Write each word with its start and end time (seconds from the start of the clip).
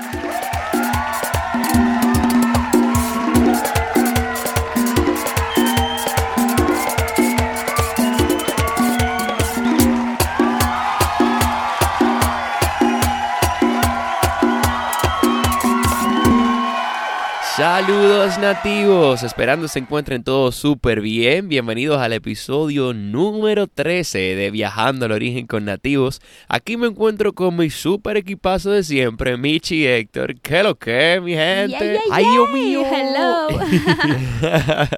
Thank 0.00 0.22
you. 0.22 0.27
Saludos 17.80 18.38
nativos, 18.38 19.22
esperando 19.22 19.68
se 19.68 19.78
encuentren 19.78 20.24
todos 20.24 20.56
súper 20.56 21.00
bien. 21.00 21.48
Bienvenidos 21.48 22.00
al 22.00 22.12
episodio 22.12 22.92
número 22.92 23.68
13 23.68 24.18
de 24.18 24.50
Viajando 24.50 25.06
al 25.06 25.12
Origen 25.12 25.46
con 25.46 25.64
Nativos. 25.64 26.20
Aquí 26.48 26.76
me 26.76 26.88
encuentro 26.88 27.34
con 27.34 27.54
mi 27.54 27.70
súper 27.70 28.16
equipazo 28.16 28.72
de 28.72 28.82
siempre, 28.82 29.36
Michi 29.36 29.82
y 29.82 29.86
Héctor. 29.86 30.40
¿Qué 30.40 30.64
lo 30.64 30.74
que, 30.74 31.20
mi 31.22 31.34
gente? 31.34 32.00
¡Ay, 32.10 32.24
Dios 32.24 32.50
mío! 32.50 32.82
¡Hello! 32.84 33.46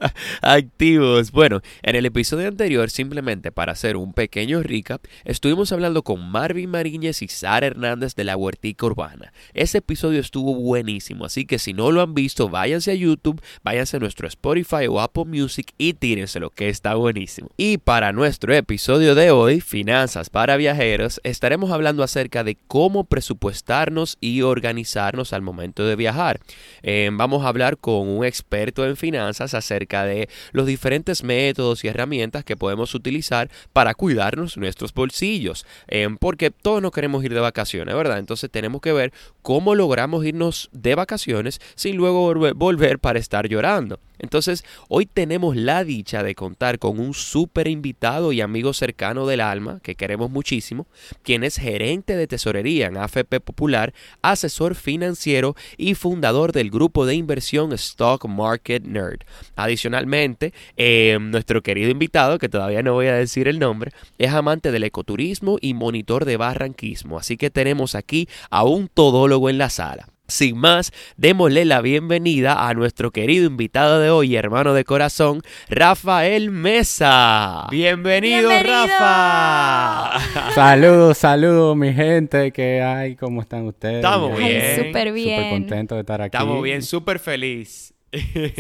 Activos. 0.40 1.32
Bueno, 1.32 1.60
en 1.82 1.96
el 1.96 2.06
episodio 2.06 2.48
anterior, 2.48 2.88
simplemente 2.88 3.52
para 3.52 3.72
hacer 3.72 3.98
un 3.98 4.14
pequeño 4.14 4.62
recap, 4.62 5.04
estuvimos 5.26 5.70
hablando 5.72 6.02
con 6.02 6.30
Marvin 6.30 6.70
Mariñez 6.70 7.20
y 7.20 7.28
Sara 7.28 7.66
Hernández 7.66 8.14
de 8.14 8.24
la 8.24 8.38
Huertica 8.38 8.86
Urbana. 8.86 9.34
Ese 9.52 9.78
episodio 9.78 10.18
estuvo 10.18 10.54
buenísimo, 10.54 11.26
así 11.26 11.44
que 11.44 11.58
si 11.58 11.74
no 11.74 11.90
lo 11.90 12.00
han 12.00 12.14
visto, 12.14 12.48
váyanse 12.70 12.92
a 12.92 12.94
YouTube, 12.94 13.42
váyanse 13.64 13.96
a 13.96 14.00
nuestro 14.00 14.28
Spotify 14.28 14.86
o 14.88 15.00
Apple 15.00 15.24
Music 15.24 15.72
y 15.76 15.94
tírenselo, 15.94 16.50
que 16.50 16.68
está 16.68 16.94
buenísimo. 16.94 17.48
Y 17.56 17.78
para 17.78 18.12
nuestro 18.12 18.54
episodio 18.54 19.16
de 19.16 19.32
hoy, 19.32 19.60
Finanzas 19.60 20.30
para 20.30 20.56
Viajeros, 20.56 21.20
estaremos 21.24 21.72
hablando 21.72 22.04
acerca 22.04 22.44
de 22.44 22.56
cómo 22.68 23.02
presupuestarnos 23.02 24.18
y 24.20 24.42
organizarnos 24.42 25.32
al 25.32 25.42
momento 25.42 25.84
de 25.84 25.96
viajar. 25.96 26.38
Eh, 26.82 27.10
vamos 27.12 27.44
a 27.44 27.48
hablar 27.48 27.76
con 27.76 28.08
un 28.08 28.24
experto 28.24 28.86
en 28.86 28.96
finanzas 28.96 29.54
acerca 29.54 30.04
de 30.04 30.28
los 30.52 30.66
diferentes 30.66 31.24
métodos 31.24 31.82
y 31.82 31.88
herramientas 31.88 32.44
que 32.44 32.56
podemos 32.56 32.94
utilizar 32.94 33.50
para 33.72 33.94
cuidarnos 33.94 34.56
nuestros 34.56 34.94
bolsillos. 34.94 35.66
Eh, 35.88 36.08
porque 36.20 36.52
todos 36.52 36.80
nos 36.80 36.92
queremos 36.92 37.24
ir 37.24 37.34
de 37.34 37.40
vacaciones, 37.40 37.96
¿verdad? 37.96 38.18
Entonces 38.18 38.48
tenemos 38.48 38.80
que 38.80 38.92
ver 38.92 39.12
cómo 39.42 39.74
logramos 39.74 40.24
irnos 40.24 40.68
de 40.72 40.94
vacaciones 40.94 41.60
sin 41.74 41.96
luego 41.96 42.32
volver 42.60 42.98
para 42.98 43.18
estar 43.18 43.48
llorando. 43.48 43.98
Entonces, 44.18 44.64
hoy 44.88 45.06
tenemos 45.06 45.56
la 45.56 45.82
dicha 45.82 46.22
de 46.22 46.34
contar 46.34 46.78
con 46.78 47.00
un 47.00 47.14
súper 47.14 47.68
invitado 47.68 48.32
y 48.32 48.42
amigo 48.42 48.74
cercano 48.74 49.26
del 49.26 49.40
alma, 49.40 49.80
que 49.82 49.94
queremos 49.94 50.30
muchísimo, 50.30 50.86
quien 51.22 51.42
es 51.42 51.56
gerente 51.56 52.16
de 52.16 52.26
tesorería 52.26 52.88
en 52.88 52.98
AFP 52.98 53.40
Popular, 53.40 53.94
asesor 54.20 54.74
financiero 54.74 55.56
y 55.78 55.94
fundador 55.94 56.52
del 56.52 56.70
grupo 56.70 57.06
de 57.06 57.14
inversión 57.14 57.72
Stock 57.72 58.26
Market 58.26 58.84
Nerd. 58.84 59.20
Adicionalmente, 59.56 60.52
eh, 60.76 61.16
nuestro 61.18 61.62
querido 61.62 61.88
invitado, 61.90 62.38
que 62.38 62.50
todavía 62.50 62.82
no 62.82 62.92
voy 62.92 63.06
a 63.06 63.14
decir 63.14 63.48
el 63.48 63.58
nombre, 63.58 63.92
es 64.18 64.34
amante 64.34 64.70
del 64.70 64.84
ecoturismo 64.84 65.56
y 65.62 65.72
monitor 65.72 66.26
de 66.26 66.36
barranquismo. 66.36 67.18
Así 67.18 67.38
que 67.38 67.48
tenemos 67.48 67.94
aquí 67.94 68.28
a 68.50 68.64
un 68.64 68.88
todólogo 68.88 69.48
en 69.48 69.56
la 69.56 69.70
sala. 69.70 70.09
Sin 70.30 70.56
más, 70.56 70.92
démosle 71.16 71.64
la 71.64 71.80
bienvenida 71.80 72.68
a 72.68 72.74
nuestro 72.74 73.10
querido 73.10 73.46
invitado 73.46 74.00
de 74.00 74.10
hoy, 74.10 74.36
hermano 74.36 74.74
de 74.74 74.84
corazón, 74.84 75.42
Rafael 75.68 76.50
Mesa. 76.50 77.66
Bienvenido, 77.70 78.50
Rafa. 78.62 80.20
Saludos, 80.54 81.18
saludos, 81.18 81.76
mi 81.76 81.92
gente. 81.92 82.52
¿Qué 82.52 82.80
hay? 82.80 83.16
¿Cómo 83.16 83.42
están 83.42 83.66
ustedes? 83.66 83.96
Estamos 83.96 84.38
bien. 84.38 84.86
Súper 84.86 85.12
bien. 85.12 85.36
Súper 85.36 85.50
contento 85.50 85.94
de 85.96 86.00
estar 86.02 86.22
aquí. 86.22 86.36
Estamos 86.36 86.62
bien, 86.62 86.82
súper 86.82 87.18
feliz. 87.18 87.92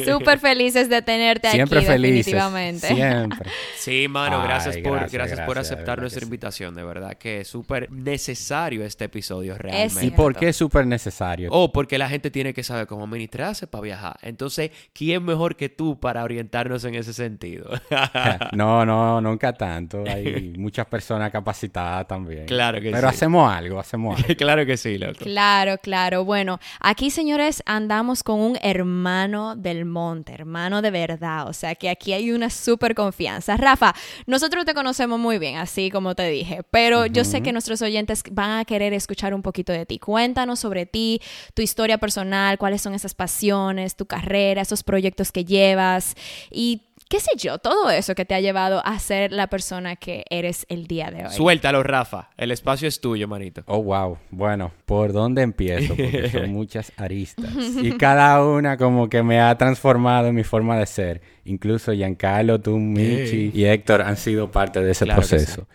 Súper 0.04 0.38
felices 0.40 0.88
de 0.88 1.02
tenerte 1.02 1.50
Siempre 1.50 1.78
aquí, 1.78 1.86
felices, 1.86 2.26
definitivamente. 2.26 2.86
Siempre. 2.86 3.50
Sí, 3.76 4.06
mano, 4.08 4.42
gracias 4.42 4.76
Ay, 4.76 4.82
por, 4.82 4.92
gracias, 4.92 5.12
gracias, 5.12 5.40
por 5.40 5.54
gracias, 5.54 5.72
aceptar 5.72 5.98
nuestra 5.98 6.20
sí. 6.20 6.26
invitación, 6.26 6.74
de 6.74 6.84
verdad 6.84 7.16
que 7.16 7.40
es 7.40 7.48
súper 7.48 7.90
necesario 7.90 8.84
este 8.84 9.06
episodio 9.06 9.56
realmente. 9.58 10.06
¿Y 10.06 10.10
por 10.10 10.36
qué 10.36 10.48
es 10.48 10.56
súper 10.56 10.86
necesario? 10.86 11.50
Oh, 11.52 11.72
porque 11.72 11.98
la 11.98 12.08
gente 12.08 12.30
tiene 12.30 12.54
que 12.54 12.62
saber 12.62 12.86
cómo 12.86 13.04
administrarse 13.04 13.66
para 13.66 13.82
viajar. 13.82 14.18
Entonces, 14.22 14.70
¿quién 14.92 15.24
mejor 15.24 15.56
que 15.56 15.68
tú 15.68 15.98
para 15.98 16.22
orientarnos 16.22 16.84
en 16.84 16.94
ese 16.94 17.12
sentido? 17.12 17.70
No, 18.52 18.84
no, 18.84 19.20
nunca 19.20 19.52
tanto. 19.52 20.04
Hay 20.06 20.54
muchas 20.56 20.86
personas 20.86 21.30
capacitadas 21.30 22.06
también. 22.06 22.46
Claro 22.46 22.80
que 22.80 22.90
Pero 22.90 23.08
sí. 23.08 23.14
hacemos 23.14 23.52
algo, 23.52 23.78
hacemos 23.78 24.16
algo. 24.18 24.34
claro 24.36 24.66
que 24.66 24.76
sí, 24.76 24.98
loco. 24.98 25.18
Claro, 25.20 25.78
claro. 25.78 26.24
Bueno, 26.24 26.58
aquí, 26.80 27.10
señores, 27.10 27.62
andamos 27.66 28.22
con 28.22 28.40
un 28.40 28.58
hermano 28.62 29.39
del 29.56 29.84
monte, 29.84 30.32
hermano 30.32 30.82
de 30.82 30.90
verdad. 30.90 31.48
O 31.48 31.52
sea, 31.52 31.74
que 31.74 31.88
aquí 31.88 32.12
hay 32.12 32.32
una 32.32 32.50
súper 32.50 32.94
confianza. 32.94 33.56
Rafa, 33.56 33.94
nosotros 34.26 34.64
te 34.64 34.74
conocemos 34.74 35.18
muy 35.18 35.38
bien, 35.38 35.56
así 35.56 35.90
como 35.90 36.14
te 36.14 36.28
dije, 36.28 36.62
pero 36.70 37.06
yo 37.06 37.24
sé 37.24 37.42
que 37.42 37.52
nuestros 37.52 37.82
oyentes 37.82 38.22
van 38.30 38.58
a 38.58 38.64
querer 38.64 38.92
escuchar 38.92 39.34
un 39.34 39.42
poquito 39.42 39.72
de 39.72 39.86
ti. 39.86 39.98
Cuéntanos 39.98 40.60
sobre 40.60 40.86
ti, 40.86 41.20
tu 41.54 41.62
historia 41.62 41.98
personal, 41.98 42.58
cuáles 42.58 42.82
son 42.82 42.94
esas 42.94 43.14
pasiones, 43.14 43.96
tu 43.96 44.06
carrera, 44.06 44.62
esos 44.62 44.82
proyectos 44.82 45.32
que 45.32 45.44
llevas 45.44 46.14
y 46.50 46.89
qué 47.10 47.18
sé 47.18 47.32
yo, 47.36 47.58
todo 47.58 47.90
eso 47.90 48.14
que 48.14 48.24
te 48.24 48.36
ha 48.36 48.40
llevado 48.40 48.80
a 48.86 48.96
ser 49.00 49.32
la 49.32 49.48
persona 49.48 49.96
que 49.96 50.24
eres 50.30 50.64
el 50.68 50.86
día 50.86 51.10
de 51.10 51.26
hoy. 51.26 51.32
Suéltalo, 51.32 51.82
Rafa. 51.82 52.30
El 52.36 52.52
espacio 52.52 52.86
es 52.86 53.00
tuyo, 53.00 53.26
manito. 53.26 53.64
Oh, 53.66 53.82
wow. 53.82 54.16
Bueno, 54.30 54.70
¿por 54.86 55.12
dónde 55.12 55.42
empiezo? 55.42 55.96
Porque 55.96 56.30
son 56.30 56.50
muchas 56.52 56.92
aristas. 56.96 57.50
Y 57.82 57.90
cada 57.98 58.44
una 58.44 58.76
como 58.76 59.08
que 59.08 59.24
me 59.24 59.40
ha 59.40 59.58
transformado 59.58 60.28
en 60.28 60.36
mi 60.36 60.44
forma 60.44 60.78
de 60.78 60.86
ser. 60.86 61.20
Incluso 61.44 61.92
Giancarlo, 61.92 62.60
tú, 62.60 62.78
Michi 62.78 63.50
y 63.52 63.64
Héctor 63.64 64.02
han 64.02 64.16
sido 64.16 64.52
parte 64.52 64.80
de 64.80 64.92
ese 64.92 65.04
Claro 65.04 65.22
que 65.22 65.28
proceso. 65.28 65.66